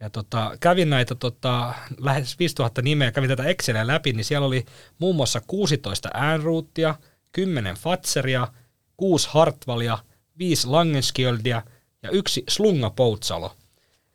Ja 0.00 0.10
tota, 0.10 0.56
kävin 0.60 0.90
näitä 0.90 1.14
tota, 1.14 1.74
lähes 1.98 2.38
5000 2.38 2.82
nimeä, 2.82 3.12
kävin 3.12 3.30
tätä 3.30 3.44
Exceliä 3.44 3.86
läpi, 3.86 4.12
niin 4.12 4.24
siellä 4.24 4.46
oli 4.46 4.64
muun 4.98 5.16
muassa 5.16 5.42
16 5.46 6.08
äänruuttia, 6.14 6.94
10 7.32 7.76
Fatseria, 7.76 8.48
6 8.96 9.28
Hartvalia, 9.30 9.98
5 10.38 10.66
Langenskjöldiä 10.66 11.62
ja 12.02 12.10
yksi 12.10 12.44
Slunga 12.48 12.90
Poutsalo. 12.90 13.56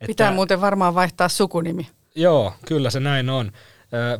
Pitää 0.06 0.32
muuten 0.32 0.60
varmaan 0.60 0.94
vaihtaa 0.94 1.28
sukunimi. 1.28 1.86
Joo, 2.14 2.52
kyllä 2.66 2.90
se 2.90 3.00
näin 3.00 3.30
on. 3.30 3.52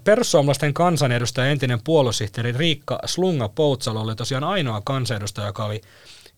Perussuomalaisten 0.05 0.75
kansanedustaja 0.75 1.51
entinen 1.51 1.81
puoluesihteeri 1.85 2.53
Riikka 2.53 2.99
Slunga 3.05 3.49
Poutsalo 3.49 4.01
oli 4.01 4.17
tosiaan 4.17 4.45
ainoa 4.45 4.83
kansanedustaja, 4.85 5.47
joka 5.47 5.65
oli 5.65 5.81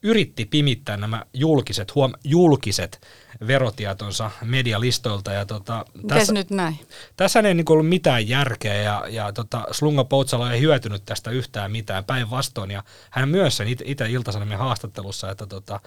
yritti 0.03 0.45
pimittää 0.45 0.97
nämä 0.97 1.25
julkiset, 1.35 1.95
huom, 1.95 2.13
julkiset 2.25 3.01
verotietonsa 3.47 4.31
medialistoilta. 4.45 5.33
Ja 5.33 5.47
tota, 5.47 5.85
tässä, 6.09 6.33
nyt 6.33 6.51
näin? 6.51 6.79
Tässä 7.17 7.41
ei 7.41 7.55
niin 7.55 7.71
ollut 7.71 7.89
mitään 7.89 8.29
järkeä 8.29 8.75
ja, 8.75 9.05
ja 9.09 9.33
tota, 9.33 9.65
Slunga 9.71 10.05
Poutsalo 10.05 10.51
ei 10.51 10.61
hyötynyt 10.61 11.03
tästä 11.07 11.31
yhtään 11.31 11.73
mitään 11.73 12.05
päinvastoin. 12.05 12.71
Ja 12.71 12.83
hän 13.11 13.29
myös 13.29 13.57
sen 13.57 13.69
itse 13.85 14.11
Ilta-Sanomien 14.11 14.59
haastattelussa, 14.59 15.31
että 15.31 15.47
tota, 15.47 15.81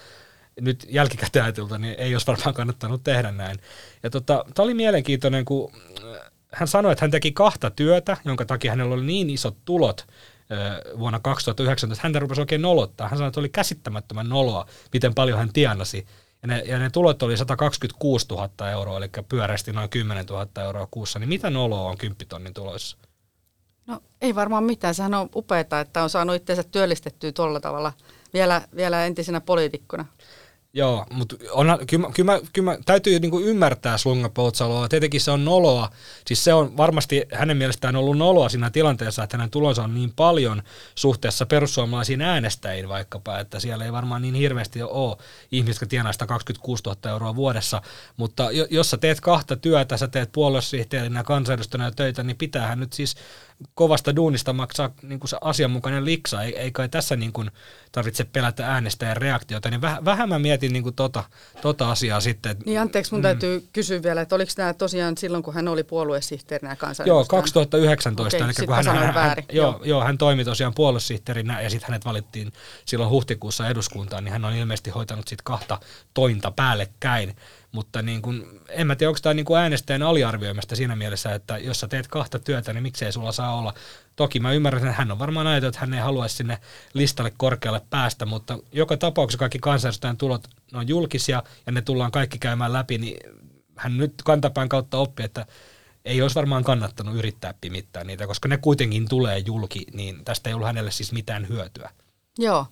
nyt 0.62 0.88
jälkikäteen 0.89 1.53
niin 1.79 1.96
ei 1.98 2.15
olisi 2.15 2.27
varmaan 2.27 2.53
kannattanut 2.53 3.03
tehdä 3.03 3.31
näin. 3.31 3.60
Ja 4.03 4.10
tota, 4.10 4.46
tämä 4.53 4.63
oli 4.63 4.74
mielenkiintoinen, 4.74 5.46
kun 5.46 5.72
hän 6.53 6.67
sanoi, 6.67 6.91
että 6.91 7.03
hän 7.03 7.12
teki 7.12 7.31
kahta 7.31 7.70
työtä, 7.70 8.17
jonka 8.25 8.46
takia 8.46 8.72
hänellä 8.72 8.93
oli 8.93 9.05
niin 9.05 9.29
isot 9.29 9.58
tulot 9.65 10.08
vuonna 11.00 11.20
2019. 11.20 12.03
Häntä 12.03 12.20
rupesi 12.20 12.41
oikein 12.41 12.62
nolottaa. 12.62 13.08
Hän 13.08 13.17
sanoi, 13.17 13.27
että 13.27 13.39
oli 13.39 13.50
käsittämättömän 13.50 14.29
noloa, 14.29 14.65
miten 14.93 15.15
paljon 15.15 15.39
hän 15.39 15.53
tienasi. 15.53 16.08
Ja 16.41 16.48
ne, 16.48 16.60
ja 16.60 16.79
ne 16.79 16.89
tulot 16.89 17.24
oli 17.24 17.38
126 17.38 18.25
000 18.29 18.72
euroa, 18.72 18.98
eli 18.98 19.10
pyörästi 19.29 19.72
noin 19.72 19.89
10 19.89 20.25
000 20.25 20.48
euroa 20.63 20.88
kuussa. 20.91 21.20
Niin 21.20 21.29
mitä 21.29 21.50
noloa 21.50 21.89
on 21.89 21.98
10 21.98 22.27
tonnin 22.27 22.53
tuloissa? 22.53 22.98
No 23.88 24.00
ei 24.22 24.36
varmaan 24.36 24.63
mitään. 24.63 24.96
Sehän 24.96 25.13
on 25.13 25.29
upeaa, 25.36 25.60
että 25.60 26.03
on 26.03 26.10
saanut 26.10 26.36
itseensä 26.36 26.63
työllistettyä 26.63 27.31
tuolla 27.31 27.60
tavalla 27.60 27.93
vielä, 28.34 28.62
vielä 28.75 29.05
entisenä 29.05 29.41
poliitikkona. 29.41 30.05
Joo, 30.74 31.06
mutta 31.12 31.36
kyllä, 31.88 32.10
kyllä, 32.13 32.40
kyllä 32.54 32.78
täytyy 32.86 33.20
niinku 33.20 33.40
ymmärtää 33.40 33.98
Slunga 33.98 34.30
Poutsaloa. 34.30 34.90
Tietenkin 34.90 35.22
se 35.22 35.32
on 35.32 35.46
noloa. 35.46 35.90
Siis 36.28 36.44
se 36.44 36.54
on 36.54 36.78
varmasti 36.78 37.25
hänen 37.34 37.58
mielestään 37.58 37.96
ollut 37.96 38.18
noloa 38.18 38.50
siinä 38.50 38.70
tilanteessa, 38.70 39.24
että 39.24 39.38
hänen 39.38 39.50
tulonsa 39.50 39.84
on 39.84 39.94
niin 39.94 40.13
paljon 40.16 40.63
suhteessa 40.96 41.46
perussuomalaisiin 41.46 42.22
äänestäjiin 42.22 42.90
vaikkapa, 42.90 43.40
että 43.40 43.60
siellä 43.60 43.86
ei 43.86 43.92
varmaan 43.92 44.22
niin 44.22 44.36
hirveästi 44.36 44.82
ole 44.82 45.18
ihmisiä, 45.51 45.72
jotka 45.72 45.86
tienaa 45.86 46.13
126 46.13 46.84
000 46.84 47.12
euroa 47.12 47.36
vuodessa. 47.36 47.82
Mutta 48.18 48.50
jos 48.70 48.90
sä 48.90 48.98
teet 48.98 49.22
kahta 49.22 49.56
työtä, 49.56 49.98
sä 49.98 50.08
teet 50.08 50.32
puoluesihteerinä 50.32 51.20
ja 51.20 51.24
kansanedustajana 51.24 51.92
töitä, 51.92 52.24
niin 52.24 52.38
pitäähän 52.38 52.80
nyt 52.80 52.94
siis 52.94 53.16
kovasta 53.74 54.15
duunista 54.15 54.53
maksaa 54.53 54.89
niin 55.01 55.20
kuin 55.20 55.30
se 55.30 55.38
asianmukainen 55.41 56.06
liksa, 56.06 56.44
ei, 56.44 56.60
ei 56.60 56.72
kai 56.72 56.89
tässä 56.89 57.15
niin 57.15 57.34
kuin 57.34 57.51
tarvitse 57.91 58.24
pelätä 58.24 58.68
äänestäjän 58.68 59.18
reaktiota, 59.18 59.70
niin 59.70 59.82
väh, 59.82 59.98
vähän 60.06 60.30
mä 60.30 60.39
mietin 60.39 60.74
niin 60.74 60.84
kuin 60.84 60.96
tota, 60.96 61.24
tota 61.62 61.91
asiaa 61.91 62.22
sitten. 62.22 62.58
Niin 62.65 62.80
anteeksi, 62.80 63.12
mun 63.12 63.20
mm. 63.20 63.24
täytyy 63.24 63.68
kysyä 63.74 64.03
vielä, 64.03 64.22
että 64.22 64.36
oliko 64.36 64.51
tämä 64.56 64.74
tosiaan 64.74 65.18
silloin, 65.18 65.44
kun 65.44 65.53
hän 65.53 65.68
oli 65.68 65.84
puoluesihteerinä 65.84 66.72
ja 66.72 66.75
kansanedustajana? 66.75 67.20
Joo, 67.20 67.25
2019, 67.25 68.38
okay, 68.38 68.50
eli 68.50 68.68
kun 68.68 68.75
hän, 68.75 68.86
hän, 68.86 69.13
hän, 69.13 69.38
joo, 69.51 69.72
joo. 69.72 69.80
joo, 69.84 70.03
hän 70.03 70.18
toimi 70.18 70.46
tosiaan 70.46 70.74
puoluesihteerinä 70.74 71.62
ja 71.62 71.70
sitten 71.70 71.88
hänet 71.88 72.06
valittiin 72.06 72.53
silloin 72.86 73.10
huhtikuussa 73.10 73.70
eduskuntaan, 73.70 74.24
niin 74.24 74.32
hän 74.32 74.46
on 74.46 74.53
ilmeisesti 74.53 74.89
hoitanut 74.89 75.27
sitten 75.27 75.44
kahta 75.44 75.80
tointa 76.13 76.51
päällekkäin. 76.51 77.36
Mutta 77.72 78.01
niin 78.01 78.22
kun, 78.22 78.62
en 78.70 78.88
mä 78.88 78.96
tiedä, 78.96 79.10
onko 79.10 79.20
tämä 79.22 79.34
niin 79.34 79.46
kuin 79.46 79.60
äänestäjän 79.60 80.04
aliarvioimasta 80.04 80.75
siinä 80.75 80.96
mielessä, 80.96 81.34
että 81.34 81.58
jos 81.58 81.80
sä 81.80 81.88
teet 81.88 82.08
kahta 82.08 82.40
työtä, 82.40 82.74
niin 82.74 82.84
miksei 82.84 83.12
sulla 83.12 83.32
saa 83.32 83.56
olla. 83.56 83.74
Toki 84.16 84.40
mä 84.40 84.51
ymmärrän, 84.51 84.84
että 84.84 84.94
hän 84.94 85.12
on 85.12 85.20
varmaan 85.20 85.48
ajatellut, 85.48 85.75
että 85.75 85.86
hän 85.86 85.94
ei 85.94 86.00
haluaisi 86.00 86.36
sinne 86.36 86.58
listalle 86.94 87.34
korkealle 87.38 87.82
päästä, 87.90 88.25
mutta 88.25 88.60
joka 88.72 88.98
tapauksessa 88.98 89.40
kaikki 89.40 89.60
kansanedustajan 89.60 90.18
tulot 90.18 90.48
on 90.74 90.88
julkisia 90.88 91.44
ja 91.66 91.72
ne 91.72 91.82
tullaan 91.82 92.12
kaikki 92.12 92.40
käymään 92.40 92.74
läpi, 92.74 92.98
niin 92.98 93.18
hän 93.75 93.98
nyt 93.98 94.13
kantapään 94.24 94.70
kautta 94.70 94.98
oppi, 94.98 95.24
että 95.24 95.46
ei 96.06 96.22
olisi 96.22 96.36
varmaan 96.36 96.63
kannattanut 96.63 97.16
yrittää 97.16 97.54
pimittää 97.62 98.04
niitä, 98.04 98.28
koska 98.28 98.48
ne 98.48 98.58
kuitenkin 98.58 99.10
tulee 99.10 99.38
julki, 99.38 99.86
niin 99.94 100.25
tästä 100.25 100.50
ei 100.50 100.54
ollut 100.54 100.68
hänelle 100.68 100.92
siis 100.92 101.12
mitään 101.12 101.50
hyötyä. 101.50 101.90
Joo. 102.39 102.65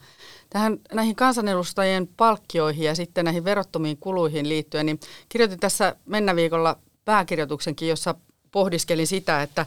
Tähän 0.49 0.77
näihin 0.93 1.15
kansanedustajien 1.15 2.09
palkkioihin 2.17 2.85
ja 2.85 2.95
sitten 2.95 3.25
näihin 3.25 3.43
verottomiin 3.43 3.97
kuluihin 3.97 4.49
liittyen, 4.49 4.85
niin 4.85 4.99
kirjoitin 5.29 5.59
tässä 5.59 5.95
mennä 6.05 6.35
viikolla 6.35 6.77
pääkirjoituksenkin, 7.05 7.89
jossa 7.89 8.15
pohdiskelin 8.51 9.07
sitä, 9.07 9.41
että 9.41 9.65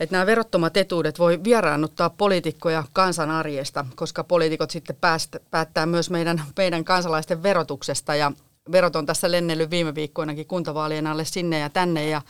että 0.00 0.12
nämä 0.12 0.26
verottomat 0.26 0.76
etuudet 0.76 1.18
voi 1.18 1.44
vieraannuttaa 1.44 2.10
poliitikkoja 2.10 2.84
kansan 2.92 3.30
arjesta, 3.30 3.86
koska 3.96 4.24
poliitikot 4.24 4.70
sitten 4.70 4.96
päästä, 5.00 5.40
päättää 5.50 5.86
myös 5.86 6.10
meidän, 6.10 6.42
meidän 6.56 6.84
kansalaisten 6.84 7.42
verotuksesta. 7.42 8.14
Ja 8.14 8.32
verot 8.72 8.96
on 8.96 9.06
tässä 9.06 9.30
lennellyt 9.30 9.70
viime 9.70 9.94
viikkoinakin 9.94 10.46
kuntavaalien 10.46 11.06
alle 11.06 11.24
sinne 11.24 11.58
ja 11.58 11.70
tänne. 11.70 12.08
Ja 12.08 12.22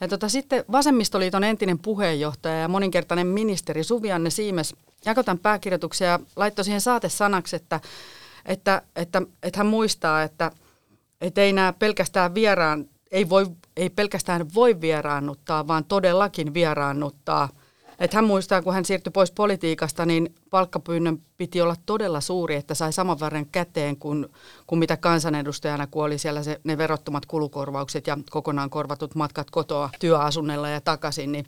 ja 0.00 0.08
tota, 0.08 0.28
sitten 0.28 0.64
Vasemmistoliiton 0.72 1.44
entinen 1.44 1.78
puheenjohtaja 1.78 2.58
ja 2.58 2.68
moninkertainen 2.68 3.26
ministeri 3.26 3.84
Suvianne 3.84 4.30
Siimes 4.30 4.74
jakoi 5.04 5.24
tämän 5.24 5.38
pääkirjoituksen 5.38 6.08
ja 6.08 6.18
laittoi 6.36 6.64
siihen 6.64 6.80
saatesanaksi, 6.80 7.56
että, 7.56 7.80
että, 8.46 8.82
että, 8.96 9.22
että 9.42 9.58
hän 9.58 9.66
muistaa, 9.66 10.22
että, 10.22 10.50
että 11.20 11.40
ei 11.40 11.52
nämä 11.52 11.72
pelkästään 11.72 12.34
vieraan, 12.34 12.86
ei, 13.10 13.28
voi, 13.28 13.46
ei 13.76 13.90
pelkästään 13.90 14.54
voi 14.54 14.80
vieraannuttaa, 14.80 15.66
vaan 15.66 15.84
todellakin 15.84 16.54
vieraannuttaa. 16.54 17.48
Että 17.98 18.16
hän 18.16 18.24
muistaa, 18.24 18.62
kun 18.62 18.74
hän 18.74 18.84
siirtyi 18.84 19.10
pois 19.10 19.30
politiikasta, 19.30 20.06
niin 20.06 20.34
palkkapyynnön 20.50 21.22
piti 21.36 21.60
olla 21.60 21.76
todella 21.86 22.20
suuri, 22.20 22.54
että 22.54 22.74
sai 22.74 22.92
saman 22.92 23.20
verran 23.20 23.46
käteen 23.46 23.96
kuin, 23.96 24.26
kuin 24.66 24.78
mitä 24.78 24.96
kansanedustajana, 24.96 25.86
kun 25.86 26.04
oli 26.04 26.18
siellä 26.18 26.42
se, 26.42 26.60
ne 26.64 26.78
verottomat 26.78 27.26
kulukorvaukset 27.26 28.06
ja 28.06 28.18
kokonaan 28.30 28.70
korvatut 28.70 29.14
matkat 29.14 29.50
kotoa 29.50 29.90
työasunnella 30.00 30.68
ja 30.68 30.80
takaisin, 30.80 31.32
niin 31.32 31.46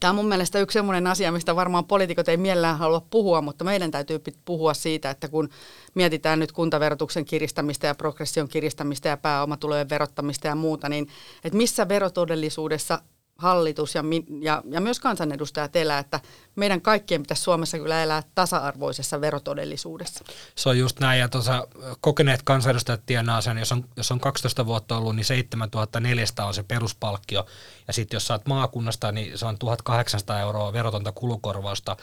Tämä 0.00 0.10
on 0.10 0.16
mun 0.16 0.28
mielestä 0.28 0.58
yksi 0.58 0.72
sellainen 0.72 1.06
asia, 1.06 1.32
mistä 1.32 1.56
varmaan 1.56 1.84
poliitikot 1.84 2.28
ei 2.28 2.36
mielellään 2.36 2.78
halua 2.78 3.06
puhua, 3.10 3.42
mutta 3.42 3.64
meidän 3.64 3.90
täytyy 3.90 4.20
puhua 4.44 4.74
siitä, 4.74 5.10
että 5.10 5.28
kun 5.28 5.48
mietitään 5.94 6.38
nyt 6.38 6.52
kuntaverotuksen 6.52 7.24
kiristämistä 7.24 7.86
ja 7.86 7.94
progression 7.94 8.48
kiristämistä 8.48 9.08
ja 9.08 9.16
pääomatulojen 9.16 9.88
verottamista 9.88 10.46
ja 10.46 10.54
muuta, 10.54 10.88
niin 10.88 11.08
että 11.44 11.56
missä 11.56 11.88
verotodellisuudessa 11.88 12.98
hallitus 13.38 13.94
ja, 13.94 14.04
ja, 14.40 14.62
ja 14.70 14.80
myös 14.80 15.00
kansanedustajat 15.00 15.76
elää, 15.76 15.98
että 15.98 16.20
meidän 16.56 16.80
kaikkien 16.80 17.22
pitäisi 17.22 17.42
Suomessa 17.42 17.78
kyllä 17.78 18.02
elää 18.02 18.22
tasa-arvoisessa 18.34 19.20
verotodellisuudessa. 19.20 20.24
Se 20.54 20.68
on 20.68 20.78
just 20.78 21.00
näin, 21.00 21.20
ja 21.20 21.28
tuossa 21.28 21.68
kokeneet 22.00 22.42
kansanedustajat 22.42 23.06
tienaa 23.06 23.40
sen, 23.40 23.58
jos 23.58 23.72
on, 23.72 23.84
jos 23.96 24.12
on 24.12 24.20
12 24.20 24.66
vuotta 24.66 24.96
ollut, 24.96 25.16
niin 25.16 25.24
7400 25.24 26.46
on 26.46 26.54
se 26.54 26.62
peruspalkkio, 26.62 27.46
ja 27.86 27.92
sitten 27.92 28.16
jos 28.16 28.26
saat 28.26 28.46
maakunnasta, 28.46 29.12
niin 29.12 29.38
se 29.38 29.46
on 29.46 29.58
1800 29.58 30.40
euroa 30.40 30.72
verotonta 30.72 31.12
kulukorvausta, 31.12 31.96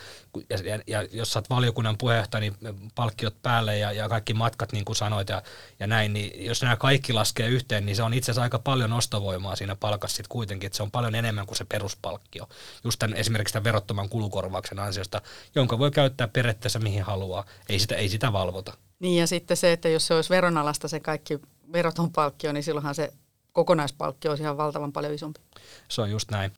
ja, 0.49 0.57
ja, 0.65 0.79
ja 0.87 1.07
jos 1.11 1.33
saat 1.33 1.49
valiokunnan 1.49 1.97
puheenjohtaja, 1.97 2.41
niin 2.41 2.55
palkkiot 2.95 3.41
päälle 3.41 3.77
ja, 3.77 3.91
ja 3.91 4.09
kaikki 4.09 4.33
matkat, 4.33 4.71
niin 4.71 4.85
kuin 4.85 4.95
sanoit, 4.95 5.29
ja, 5.29 5.41
ja 5.79 5.87
näin, 5.87 6.13
niin 6.13 6.45
jos 6.45 6.61
nämä 6.61 6.75
kaikki 6.75 7.13
laskee 7.13 7.47
yhteen, 7.47 7.85
niin 7.85 7.95
se 7.95 8.03
on 8.03 8.13
itse 8.13 8.31
asiassa 8.31 8.43
aika 8.43 8.59
paljon 8.59 8.93
ostovoimaa 8.93 9.55
siinä 9.55 9.75
palkassa 9.75 10.15
sitten 10.15 10.29
kuitenkin, 10.29 10.67
että 10.67 10.77
se 10.77 10.83
on 10.83 10.91
paljon 10.91 11.15
enemmän 11.25 11.45
kuin 11.45 11.57
se 11.57 11.65
peruspalkkio, 11.65 12.49
just 12.83 12.99
tämän, 12.99 13.17
esimerkiksi 13.17 13.53
tämän 13.53 13.63
verottoman 13.63 14.09
kulukorvauksen 14.09 14.53
korvauksen 14.77 14.79
ansiosta, 14.79 15.21
jonka 15.55 15.79
voi 15.79 15.91
käyttää 15.91 16.27
periaatteessa 16.27 16.79
mihin 16.79 17.03
haluaa. 17.03 17.45
Ei 17.69 17.79
sitä, 17.79 17.95
ei 17.95 18.09
sitä 18.09 18.33
valvota. 18.33 18.73
Niin 18.99 19.19
ja 19.19 19.27
sitten 19.27 19.57
se, 19.57 19.71
että 19.71 19.89
jos 19.89 20.07
se 20.07 20.13
olisi 20.13 20.29
veronalasta 20.29 20.87
se 20.87 20.99
kaikki 20.99 21.39
veroton 21.73 22.11
palkkio, 22.11 22.51
niin 22.51 22.63
silloinhan 22.63 22.95
se 22.95 23.13
kokonaispalkkio 23.51 24.31
olisi 24.31 24.43
ihan 24.43 24.57
valtavan 24.57 24.91
paljon 24.91 25.13
isompi. 25.13 25.39
Se 25.87 26.01
on 26.01 26.11
just 26.11 26.31
näin. 26.31 26.51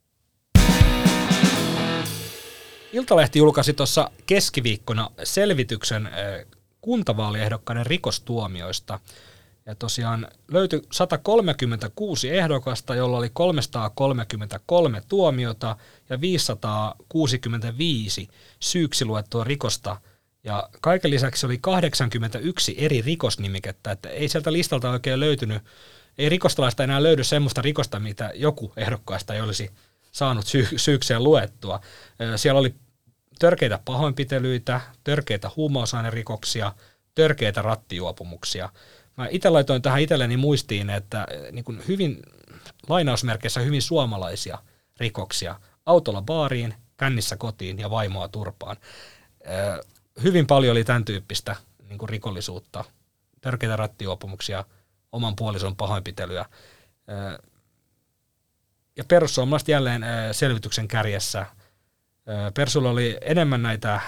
Iltalehti 2.92 3.38
julkaisi 3.38 3.72
tuossa 3.72 4.10
keskiviikkona 4.26 5.10
selvityksen 5.24 6.06
eh, 6.06 6.46
kuntavaaliehdokkaiden 6.80 7.86
rikostuomioista– 7.86 9.00
ja 9.66 9.74
tosiaan 9.74 10.28
löytyi 10.48 10.82
136 10.92 12.30
ehdokasta, 12.30 12.94
jolla 12.94 13.18
oli 13.18 13.30
333 13.32 15.02
tuomiota 15.08 15.76
ja 16.10 16.20
565 16.20 18.28
syyksi 18.60 19.04
luettua 19.04 19.44
rikosta. 19.44 20.00
Ja 20.44 20.68
kaiken 20.80 21.10
lisäksi 21.10 21.46
oli 21.46 21.58
81 21.58 22.74
eri 22.78 23.02
rikosnimikettä, 23.02 23.90
että 23.90 24.08
ei 24.08 24.28
sieltä 24.28 24.52
listalta 24.52 24.90
oikein 24.90 25.20
löytynyt, 25.20 25.62
ei 26.18 26.28
rikostalaista 26.28 26.84
enää 26.84 27.02
löydy 27.02 27.24
semmoista 27.24 27.62
rikosta, 27.62 28.00
mitä 28.00 28.30
joku 28.34 28.72
ehdokkaista 28.76 29.34
ei 29.34 29.40
olisi 29.40 29.70
saanut 30.12 30.46
sy- 30.46 30.68
syykseen 30.76 31.24
luettua. 31.24 31.80
Siellä 32.36 32.60
oli 32.60 32.74
törkeitä 33.38 33.78
pahoinpitelyitä, 33.84 34.80
törkeitä 35.04 35.50
huumausainerikoksia, 35.56 36.72
törkeitä 37.14 37.62
rattijuopumuksia. 37.62 38.68
Mä 39.16 39.26
itse 39.30 39.50
laitoin 39.50 39.82
tähän 39.82 40.00
itselleni 40.00 40.36
muistiin, 40.36 40.90
että 40.90 41.26
niin 41.52 41.64
kuin 41.64 41.82
hyvin 41.88 42.22
lainausmerkeissä 42.88 43.60
hyvin 43.60 43.82
suomalaisia 43.82 44.58
rikoksia. 45.00 45.60
Autolla 45.86 46.22
baariin, 46.22 46.74
kännissä 46.96 47.36
kotiin 47.36 47.78
ja 47.78 47.90
vaimoa 47.90 48.28
turpaan. 48.28 48.76
Hyvin 50.22 50.46
paljon 50.46 50.72
oli 50.72 50.84
tämän 50.84 51.04
tyyppistä 51.04 51.56
niin 51.88 51.98
kuin 51.98 52.08
rikollisuutta, 52.08 52.84
törkeitä 53.40 53.76
rattijuopumuksia, 53.76 54.64
oman 55.12 55.36
puolison 55.36 55.76
pahoinpitelyä. 55.76 56.46
Ja 58.96 59.04
perussuomalaiset 59.04 59.68
jälleen 59.68 60.04
selvityksen 60.32 60.88
kärjessä. 60.88 61.46
Persulla 62.54 62.90
oli 62.90 63.18
enemmän 63.20 63.62
näitä 63.62 64.00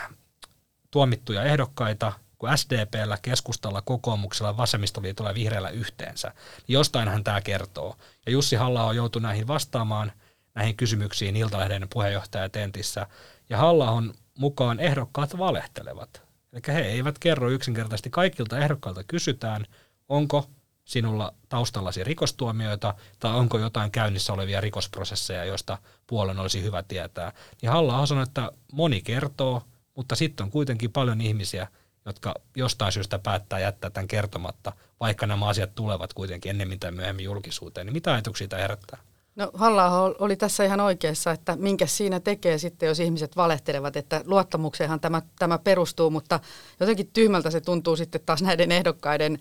tuomittuja 0.91 1.45
ehdokkaita 1.45 2.13
kuin 2.39 2.59
SDPllä, 2.59 3.19
keskustalla, 3.23 3.83
kokoomuksella, 3.83 4.57
vasemmistoliitolla 4.57 5.31
ja 5.31 5.35
vihreällä 5.35 5.71
yhteensä. 5.71 6.29
Niin 6.29 6.75
jostainhan 6.75 7.25
tämä 7.25 7.41
kertoo. 7.41 7.97
Ja 8.27 8.33
Jussi 8.33 8.57
halla 8.57 8.93
joutui 8.93 9.23
näihin 9.23 9.47
vastaamaan 9.47 10.13
näihin 10.55 10.77
kysymyksiin 10.77 11.37
Iltalehden 11.37 11.87
puheenjohtaja 11.93 12.49
Tentissä. 12.49 13.07
Ja 13.51 13.57
halla 13.57 14.03
mukaan 14.39 14.81
ehdokkaat 14.81 15.39
valehtelevat. 15.39 16.23
Eli 16.53 16.63
he 16.69 16.81
eivät 16.81 17.19
kerro 17.19 17.51
yksinkertaisesti 17.51 18.11
kaikilta 18.11 18.59
ehdokkailta 18.59 19.05
kysytään, 19.05 19.67
onko 20.09 20.51
sinulla 20.85 21.35
taustallasi 21.49 22.05
rikostuomioita 22.05 22.95
tai 23.19 23.35
onko 23.35 23.59
jotain 23.59 23.91
käynnissä 23.91 24.33
olevia 24.33 24.61
rikosprosesseja, 24.61 25.45
joista 25.45 25.79
puolen 26.07 26.39
olisi 26.39 26.63
hyvä 26.63 26.83
tietää. 26.83 27.33
Niin 27.63 27.73
halla 27.73 28.07
sanoi, 28.07 28.23
että 28.23 28.53
moni 28.73 29.03
kertoo, 29.03 29.63
mutta 29.95 30.15
sitten 30.15 30.45
on 30.45 30.51
kuitenkin 30.51 30.93
paljon 30.93 31.21
ihmisiä, 31.21 31.67
jotka 32.09 32.35
jostain 32.57 32.93
syystä 32.93 33.19
päättää 33.19 33.59
jättää 33.59 33.91
tämän 33.91 34.09
kertomatta, 34.09 34.73
vaikka 35.01 35.27
nämä 35.27 35.49
asiat 35.49 35.75
tulevat 35.75 36.13
kuitenkin 36.13 36.51
ennemmin 36.51 36.81
tai 36.81 36.93
myöhemmin 36.93 37.25
julkisuuteen. 37.25 37.87
Niin 37.87 37.95
mitä 37.95 38.13
ajatuksia 38.13 38.49
tämä 38.49 38.63
herättää? 38.63 38.99
No 39.37 39.51
halla 39.55 40.01
oli 40.19 40.37
tässä 40.37 40.65
ihan 40.65 40.81
oikeassa, 40.81 41.31
että 41.31 41.57
minkä 41.57 41.87
siinä 41.87 42.21
tekee 42.21 42.59
sitten, 42.59 42.87
jos 42.87 43.01
ihmiset 43.01 43.37
valehtelevat, 43.37 43.97
että 43.97 44.23
luottamukseenhan 44.27 45.01
tämä, 45.01 45.23
tämä 45.39 45.59
perustuu, 45.59 46.11
mutta 46.11 46.41
jotenkin 46.81 47.11
tyhmältä 47.13 47.51
se 47.51 47.61
tuntuu 47.61 47.97
sitten 47.97 48.21
taas 48.27 48.43
näiden 48.43 48.73
ehdokkaiden 48.73 49.39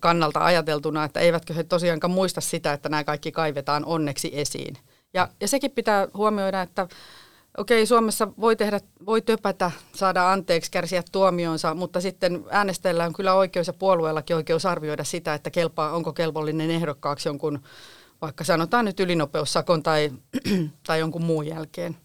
kannalta 0.00 0.44
ajateltuna, 0.44 1.04
että 1.04 1.20
eivätkö 1.20 1.54
he 1.54 1.64
tosiaankaan 1.64 2.10
muista 2.10 2.40
sitä, 2.40 2.72
että 2.72 2.88
nämä 2.88 3.04
kaikki 3.04 3.32
kaivetaan 3.32 3.84
onneksi 3.84 4.30
esiin. 4.32 4.76
Ja, 5.14 5.28
ja 5.40 5.48
sekin 5.48 5.70
pitää 5.70 6.08
huomioida, 6.14 6.62
että 6.62 6.88
okei, 7.58 7.86
Suomessa 7.86 8.28
voi 8.40 8.56
tehdä, 8.56 8.80
voi 9.06 9.22
töpätä, 9.22 9.70
saada 9.94 10.32
anteeksi, 10.32 10.70
kärsiä 10.70 11.02
tuomionsa, 11.12 11.74
mutta 11.74 12.00
sitten 12.00 12.44
äänestäjällä 12.50 13.04
on 13.04 13.12
kyllä 13.12 13.34
oikeus 13.34 13.66
ja 13.66 13.72
puolueellakin 13.72 14.36
oikeus 14.36 14.66
arvioida 14.66 15.04
sitä, 15.04 15.34
että 15.34 15.50
kelpaa, 15.50 15.92
onko 15.92 16.12
kelvollinen 16.12 16.70
ehdokkaaksi 16.70 17.28
jonkun 17.28 17.60
vaikka 18.22 18.44
sanotaan 18.44 18.84
nyt 18.84 19.00
ylinopeussakon 19.00 19.82
tai, 19.82 20.10
tai 20.86 20.98
jonkun 20.98 21.24
muun 21.24 21.46
jälkeen. 21.46 21.96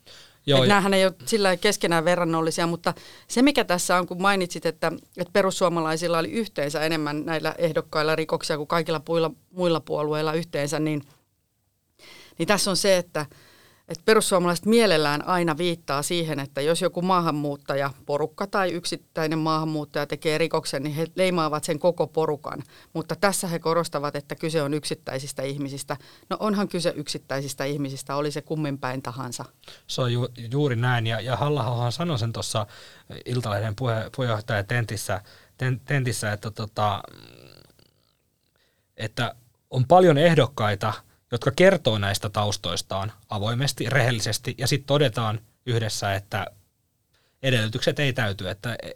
Joo, 0.45 0.57
että 0.63 0.73
näähän 0.73 0.93
ei 0.93 1.05
ole 1.05 1.13
sillä 1.25 1.57
keskenään 1.57 2.05
verrannollisia, 2.05 2.67
mutta 2.67 2.93
se 3.27 3.41
mikä 3.41 3.63
tässä 3.63 3.97
on, 3.97 4.07
kun 4.07 4.21
mainitsit, 4.21 4.65
että, 4.65 4.91
että 5.17 5.31
perussuomalaisilla 5.33 6.19
oli 6.19 6.31
yhteensä 6.31 6.81
enemmän 6.81 7.25
näillä 7.25 7.55
ehdokkailla 7.57 8.15
rikoksia 8.15 8.57
kuin 8.57 8.67
kaikilla 8.67 9.01
muilla, 9.07 9.31
muilla 9.51 9.79
puolueilla 9.79 10.33
yhteensä, 10.33 10.79
niin, 10.79 11.01
niin 12.37 12.47
tässä 12.47 12.71
on 12.71 12.77
se, 12.77 12.97
että, 12.97 13.25
että 13.87 14.05
perussuomalaiset 14.05 14.65
mielellään 14.65 15.27
aina 15.27 15.57
viittaa 15.57 16.01
siihen, 16.01 16.39
että 16.39 16.61
jos 16.61 16.81
joku 16.81 17.01
maahanmuuttaja, 17.01 17.93
porukka 18.05 18.47
tai 18.47 18.71
yksittäinen 18.71 19.39
maahanmuuttaja 19.39 20.07
tekee 20.07 20.37
rikoksen, 20.37 20.83
niin 20.83 20.95
he 20.95 21.07
leimaavat 21.15 21.63
sen 21.63 21.79
koko 21.79 22.07
porukan. 22.07 22.63
Mutta 22.93 23.15
tässä 23.15 23.47
he 23.47 23.59
korostavat, 23.59 24.15
että 24.15 24.35
kyse 24.35 24.61
on 24.61 24.73
yksittäisistä 24.73 25.43
ihmisistä. 25.43 25.97
No 26.29 26.37
onhan 26.39 26.67
kyse 26.67 26.93
yksittäisistä 26.95 27.65
ihmisistä, 27.65 28.15
oli 28.15 28.31
se 28.31 28.41
kummin 28.41 28.77
päin 28.77 29.01
tahansa. 29.01 29.45
Se 29.87 30.01
on 30.01 30.13
ju, 30.13 30.27
juuri 30.51 30.75
näin, 30.75 31.07
ja, 31.07 31.21
ja 31.21 31.35
halla 31.35 31.91
sanoi 31.91 32.19
sen 32.19 32.33
tuossa 32.33 32.67
Iltalehden 33.25 33.75
puhe, 33.75 34.09
puheenjohtaja 34.15 34.63
Tentissä, 34.63 35.21
tentissä 35.85 36.31
että, 36.31 36.51
tota, 36.51 37.03
että 38.97 39.35
on 39.69 39.87
paljon 39.87 40.17
ehdokkaita– 40.17 40.93
jotka 41.31 41.51
kertoo 41.51 41.97
näistä 41.97 42.29
taustoistaan 42.29 43.11
avoimesti, 43.29 43.89
rehellisesti, 43.89 44.55
ja 44.57 44.67
sitten 44.67 44.87
todetaan 44.87 45.39
yhdessä, 45.65 46.13
että 46.13 46.47
edellytykset 47.43 47.99
ei 47.99 48.13
täyty, 48.13 48.49
että 48.49 48.75
e, 48.83 48.91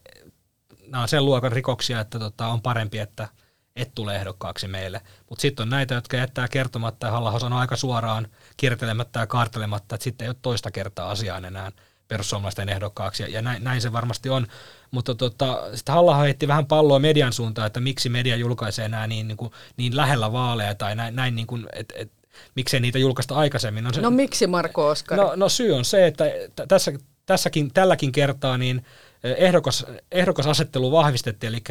nämä 0.87 1.01
on 1.01 1.07
sen 1.07 1.25
luokan 1.25 1.51
rikoksia, 1.51 1.99
että 1.99 2.19
tota, 2.19 2.47
on 2.47 2.61
parempi, 2.61 2.99
että 2.99 3.27
et 3.75 3.91
tule 3.95 4.15
ehdokkaaksi 4.15 4.67
meille. 4.67 5.01
Mutta 5.29 5.41
sitten 5.41 5.63
on 5.63 5.69
näitä, 5.69 5.95
jotka 5.95 6.17
jättää 6.17 6.47
kertomatta 6.47 7.07
ja 7.07 7.11
halla 7.11 7.39
sanoo 7.39 7.59
aika 7.59 7.75
suoraan 7.75 8.27
kiertelemättä 8.57 9.19
ja 9.19 9.27
kaartelematta, 9.27 9.95
että 9.95 10.03
sitten 10.03 10.25
ei 10.25 10.29
ole 10.29 10.35
toista 10.41 10.71
kertaa 10.71 11.09
asiaan 11.09 11.45
enää 11.45 11.71
perussuomalaisten 12.07 12.69
ehdokkaaksi, 12.69 13.33
ja 13.33 13.41
näin, 13.41 13.63
näin 13.63 13.81
se 13.81 13.91
varmasti 13.91 14.29
on. 14.29 14.47
Mutta 14.91 15.15
tota, 15.15 15.75
sitten 15.75 15.95
halla 15.95 16.17
heitti 16.17 16.47
vähän 16.47 16.65
palloa 16.65 16.99
median 16.99 17.33
suuntaan, 17.33 17.67
että 17.67 17.79
miksi 17.79 18.09
media 18.09 18.35
julkaisee 18.35 18.89
nämä 18.89 19.07
niin, 19.07 19.27
niin, 19.27 19.37
niin 19.77 19.95
lähellä 19.95 20.31
vaaleja, 20.31 20.75
tai 20.75 20.95
näin, 20.95 21.15
näin 21.15 21.35
niin 21.35 21.47
kuin, 21.47 21.67
että 21.73 21.93
et, 21.97 22.11
miksei 22.55 22.79
niitä 22.79 22.99
julkaista 22.99 23.35
aikaisemmin. 23.35 23.83
No, 23.83 23.93
se, 23.93 24.01
no 24.01 24.11
miksi 24.11 24.47
Marko 24.47 24.87
Oskari? 24.87 25.21
No, 25.21 25.33
no 25.35 25.49
syy 25.49 25.71
on 25.71 25.85
se, 25.85 26.07
että 26.07 26.25
tässä, 26.67 26.91
tässäkin, 27.25 27.73
tälläkin 27.73 28.11
kertaa 28.11 28.57
niin 28.57 28.85
eh, 29.23 29.35
ehdokas, 29.37 29.85
ehdokasasettelu 30.11 30.91
vahvistettiin, 30.91 31.53
eli 31.53 31.63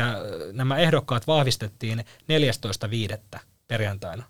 nämä 0.52 0.76
ehdokkaat 0.76 1.26
vahvistettiin 1.26 2.04
14.5. 3.32 3.38
perjantaina. 3.68 4.24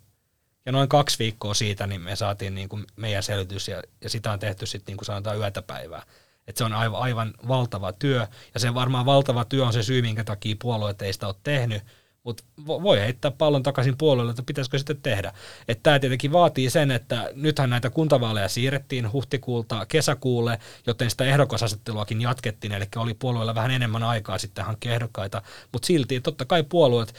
Ja 0.67 0.73
noin 0.73 0.89
kaksi 0.89 1.19
viikkoa 1.19 1.55
siitä 1.55 1.87
niin 1.87 2.01
me 2.01 2.17
saatiin 2.17 2.55
niin 2.55 2.69
kuin 2.69 2.87
meidän 2.97 3.23
selvitys 3.23 3.69
ja, 3.69 3.83
ja 4.01 4.11
sitä 4.11 4.33
on 4.33 4.39
tehty 4.39 4.67
sitten 4.67 4.93
niin 4.93 4.97
kuin 4.97 5.07
sanotaan 5.07 5.39
yötä 5.39 5.63
päivää. 5.63 6.03
Et 6.47 6.57
se 6.57 6.65
on 6.65 6.73
aivan, 6.73 7.01
aivan 7.01 7.35
valtava 7.49 7.93
työ 7.93 8.27
ja 8.55 8.61
se 8.61 8.75
varmaan 8.75 9.07
valtava 9.07 9.45
työ 9.45 9.67
on 9.67 9.73
se 9.73 9.83
syy, 9.83 10.03
minkä 10.03 10.25
takia 10.25 10.57
puolueet 10.63 11.03
ei 11.03 11.13
sitä 11.13 11.27
ole 11.27 11.35
tehnyt, 11.43 11.83
mutta 12.25 12.45
voi 12.67 13.01
heittää 13.01 13.31
pallon 13.31 13.63
takaisin 13.63 13.99
puolelle, 13.99 14.31
että 14.31 14.43
pitäisikö 14.43 14.79
sitten 14.79 15.03
tehdä. 15.03 15.33
Että 15.69 15.83
tämä 15.83 15.99
tietenkin 15.99 16.33
vaatii 16.33 16.71
sen, 16.71 16.91
että 16.91 17.31
nythän 17.35 17.71
näitä 17.71 17.91
kuntavaaleja 17.91 18.49
siirrettiin 18.49 19.13
huhtikuulta 19.13 19.87
kesäkuulle, 19.87 20.59
joten 20.87 21.11
sitä 21.11 21.25
ehdokasasetteluakin 21.25 22.21
jatkettiin, 22.21 22.73
eli 22.73 22.85
oli 22.97 23.15
puolueella 23.15 23.55
vähän 23.55 23.71
enemmän 23.71 24.03
aikaa 24.03 24.39
sitten 24.39 24.65
hankkia 24.65 24.95
ehdokkaita, 24.95 25.43
mutta 25.73 25.87
silti 25.87 26.21
totta 26.21 26.45
kai 26.45 26.63
puolueet 26.63 27.15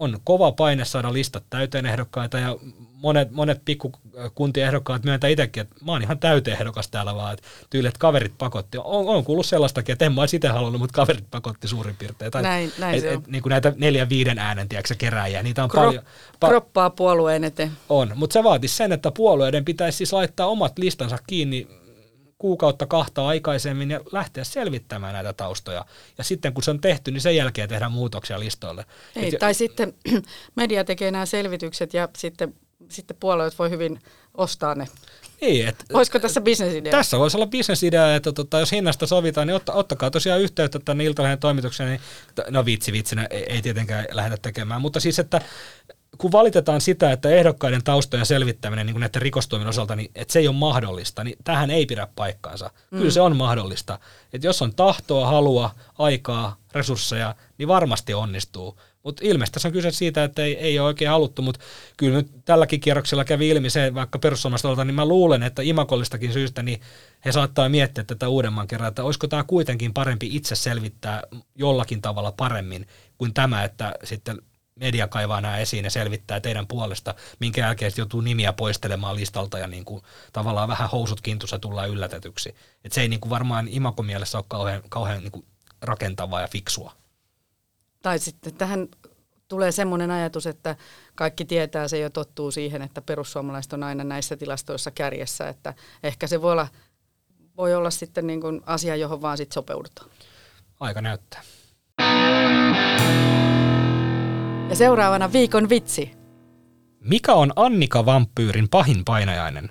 on 0.00 0.18
kova 0.24 0.52
paine 0.52 0.84
saada 0.84 1.12
listat 1.12 1.44
täyteen 1.50 1.86
ehdokkaita 1.86 2.38
ja 2.38 2.56
monet, 2.92 3.30
monet 3.30 3.64
pikkukuntien 3.64 4.66
ehdokkaat 4.66 5.04
myöntää 5.04 5.30
itsekin, 5.30 5.60
että 5.60 5.84
mä 5.84 5.92
oon 5.92 6.02
ihan 6.02 6.18
täyteen 6.18 6.56
ehdokas 6.56 6.88
täällä 6.88 7.14
vaan, 7.14 7.32
että 7.32 7.48
tyyli, 7.70 7.90
kaverit 7.98 8.38
pakotti. 8.38 8.78
On, 8.78 9.08
on 9.08 9.24
kuullut 9.24 9.46
sellaistakin, 9.46 9.92
että 9.92 10.04
en 10.04 10.12
mä 10.12 10.22
itse 10.34 10.48
halunnut, 10.48 10.80
mutta 10.80 10.94
kaverit 10.94 11.30
pakotti 11.30 11.68
suurin 11.68 11.96
piirtein. 11.96 12.30
Tai, 12.30 12.42
näin, 12.42 12.72
näin 12.78 12.94
et, 12.94 13.00
se 13.00 13.08
on. 13.08 13.14
Et, 13.14 13.26
niin 13.26 13.42
kuin 13.42 13.50
näitä 13.50 13.72
neljän 13.76 14.08
viiden 14.08 14.38
äänen, 14.38 14.68
tiedätkö, 14.68 14.94
kerääjiä, 14.98 15.42
niitä 15.42 15.62
on 15.64 15.68
Krop, 15.70 15.84
paljon. 15.84 16.04
Pa- 16.44 16.48
kroppaa 16.48 16.90
puolueen 16.90 17.44
eteen. 17.44 17.72
On, 17.88 18.12
mutta 18.14 18.32
se 18.32 18.44
vaatisi 18.44 18.76
sen, 18.76 18.92
että 18.92 19.10
puolueiden 19.10 19.64
pitäisi 19.64 19.96
siis 19.98 20.12
laittaa 20.12 20.46
omat 20.46 20.78
listansa 20.78 21.18
kiinni 21.26 21.79
kuukautta 22.40 22.86
kahta 22.86 23.26
aikaisemmin 23.26 23.90
ja 23.90 24.00
lähteä 24.12 24.44
selvittämään 24.44 25.12
näitä 25.12 25.32
taustoja. 25.32 25.84
Ja 26.18 26.24
sitten 26.24 26.52
kun 26.52 26.62
se 26.62 26.70
on 26.70 26.80
tehty, 26.80 27.10
niin 27.10 27.20
sen 27.20 27.36
jälkeen 27.36 27.68
tehdään 27.68 27.92
muutoksia 27.92 28.40
listoille. 28.40 28.84
Ei, 29.16 29.28
Et, 29.28 29.38
tai 29.38 29.54
sitten 29.54 29.94
media 30.56 30.84
tekee 30.84 31.10
nämä 31.10 31.26
selvitykset 31.26 31.94
ja 31.94 32.08
sitten, 32.16 32.54
sitten 32.88 33.16
puolueet 33.20 33.58
voi 33.58 33.70
hyvin 33.70 33.98
ostaa 34.34 34.74
ne. 34.74 34.88
Niin, 35.40 35.68
et, 35.68 35.84
Olisiko 35.92 36.18
tässä 36.18 36.40
bisnesidea? 36.40 36.90
Tässä 36.90 37.18
voisi 37.18 37.36
olla 37.36 37.46
bisnesidea, 37.46 38.14
että 38.14 38.32
tota, 38.32 38.60
jos 38.60 38.72
hinnasta 38.72 39.06
sovitaan, 39.06 39.46
niin 39.46 39.54
otta, 39.54 39.72
ottakaa 39.72 40.10
tosiaan 40.10 40.40
yhteyttä 40.40 40.78
tänne 40.84 41.04
Iltalehden 41.04 41.38
toimitukseen. 41.38 41.88
Niin, 41.90 42.00
no 42.50 42.64
vitsi 42.64 42.92
vitsinä, 42.92 43.26
ei, 43.30 43.52
ei 43.52 43.62
tietenkään 43.62 44.04
lähdetä 44.10 44.42
tekemään, 44.42 44.80
mutta 44.80 45.00
siis, 45.00 45.18
että 45.18 45.40
kun 46.18 46.32
valitetaan 46.32 46.80
sitä, 46.80 47.12
että 47.12 47.28
ehdokkaiden 47.28 47.84
taustojen 47.84 48.26
selvittäminen 48.26 48.86
niin 48.86 48.94
kuin 48.94 49.00
näiden 49.00 49.22
rikostuomien 49.22 49.68
osalta, 49.68 49.96
niin 49.96 50.10
että 50.14 50.32
se 50.32 50.38
ei 50.38 50.48
ole 50.48 50.56
mahdollista, 50.56 51.24
niin 51.24 51.36
tähän 51.44 51.70
ei 51.70 51.86
pidä 51.86 52.08
paikkaansa. 52.16 52.70
Mm. 52.90 52.98
Kyllä 52.98 53.10
se 53.10 53.20
on 53.20 53.36
mahdollista. 53.36 53.98
Että 54.32 54.46
jos 54.46 54.62
on 54.62 54.74
tahtoa, 54.74 55.26
halua, 55.26 55.70
aikaa, 55.98 56.56
resursseja, 56.72 57.34
niin 57.58 57.68
varmasti 57.68 58.14
onnistuu. 58.14 58.80
Mutta 59.02 59.22
ilmeisesti 59.24 59.54
tässä 59.54 59.68
on 59.68 59.72
kyse 59.72 59.90
siitä, 59.90 60.24
että 60.24 60.42
ei, 60.42 60.56
ei 60.56 60.78
ole 60.78 60.86
oikein 60.86 61.10
haluttu, 61.10 61.42
mutta 61.42 61.60
kyllä 61.96 62.16
nyt 62.16 62.30
tälläkin 62.44 62.80
kierroksella 62.80 63.24
kävi 63.24 63.48
ilmi 63.48 63.70
se, 63.70 63.94
vaikka 63.94 64.18
perussuomalaiset 64.18 64.86
niin 64.86 64.94
mä 64.94 65.04
luulen, 65.04 65.42
että 65.42 65.62
imakollistakin 65.62 66.32
syystä, 66.32 66.62
niin 66.62 66.80
he 67.24 67.32
saattaa 67.32 67.68
miettiä 67.68 68.04
tätä 68.04 68.28
uudemman 68.28 68.66
kerran, 68.66 68.88
että 68.88 69.04
olisiko 69.04 69.26
tämä 69.26 69.44
kuitenkin 69.44 69.94
parempi 69.94 70.28
itse 70.32 70.54
selvittää 70.54 71.22
jollakin 71.54 72.02
tavalla 72.02 72.32
paremmin 72.32 72.86
kuin 73.18 73.34
tämä, 73.34 73.64
että 73.64 73.94
sitten 74.04 74.42
media 74.80 75.08
kaivaa 75.08 75.40
nämä 75.40 75.58
esiin 75.58 75.84
ja 75.84 75.90
selvittää 75.90 76.40
teidän 76.40 76.66
puolesta, 76.66 77.14
minkä 77.40 77.60
jälkeen 77.60 77.92
joutuu 77.96 78.20
nimiä 78.20 78.52
poistelemaan 78.52 79.16
listalta 79.16 79.58
ja 79.58 79.66
niin 79.66 79.84
kuin, 79.84 80.02
tavallaan 80.32 80.68
vähän 80.68 80.90
housut 80.90 81.20
kintussa 81.20 81.58
tullaan 81.58 81.90
yllätetyksi. 81.90 82.54
Et 82.84 82.92
se 82.92 83.00
ei 83.00 83.08
niin 83.08 83.20
kuin 83.20 83.30
varmaan 83.30 83.68
imakomielessä 83.68 84.38
ole 84.38 84.44
kauhean, 84.48 84.82
kauhean 84.88 85.20
niin 85.20 85.32
kuin 85.32 85.46
rakentavaa 85.82 86.40
ja 86.40 86.48
fiksua. 86.48 86.92
Tai 88.02 88.18
sitten 88.18 88.54
tähän 88.54 88.88
tulee 89.48 89.72
semmoinen 89.72 90.10
ajatus, 90.10 90.46
että 90.46 90.76
kaikki 91.14 91.44
tietää 91.44 91.88
se 91.88 91.98
jo 91.98 92.10
tottuu 92.10 92.50
siihen, 92.50 92.82
että 92.82 93.02
perussuomalaiset 93.02 93.72
on 93.72 93.82
aina 93.82 94.04
näissä 94.04 94.36
tilastoissa 94.36 94.90
kärjessä, 94.90 95.48
että 95.48 95.74
ehkä 96.02 96.26
se 96.26 96.42
voi 96.42 96.52
olla, 96.52 96.68
voi 97.56 97.74
olla 97.74 97.90
sitten 97.90 98.26
niin 98.26 98.40
kuin 98.40 98.60
asia, 98.66 98.96
johon 98.96 99.22
vaan 99.22 99.36
sitten 99.36 99.54
sopeudutaan. 99.54 100.10
Aika 100.80 101.00
näyttää. 101.00 101.42
Ja 104.70 104.76
seuraavana 104.76 105.32
viikon 105.32 105.68
vitsi. 105.68 106.10
Mikä 107.00 107.34
on 107.34 107.52
Annika 107.56 108.06
Vampyyrin 108.06 108.68
pahin 108.68 109.04
painajainen? 109.04 109.68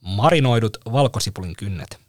Marinoidut 0.00 0.76
valkosipulin 0.92 1.56
kynnet. 1.56 2.00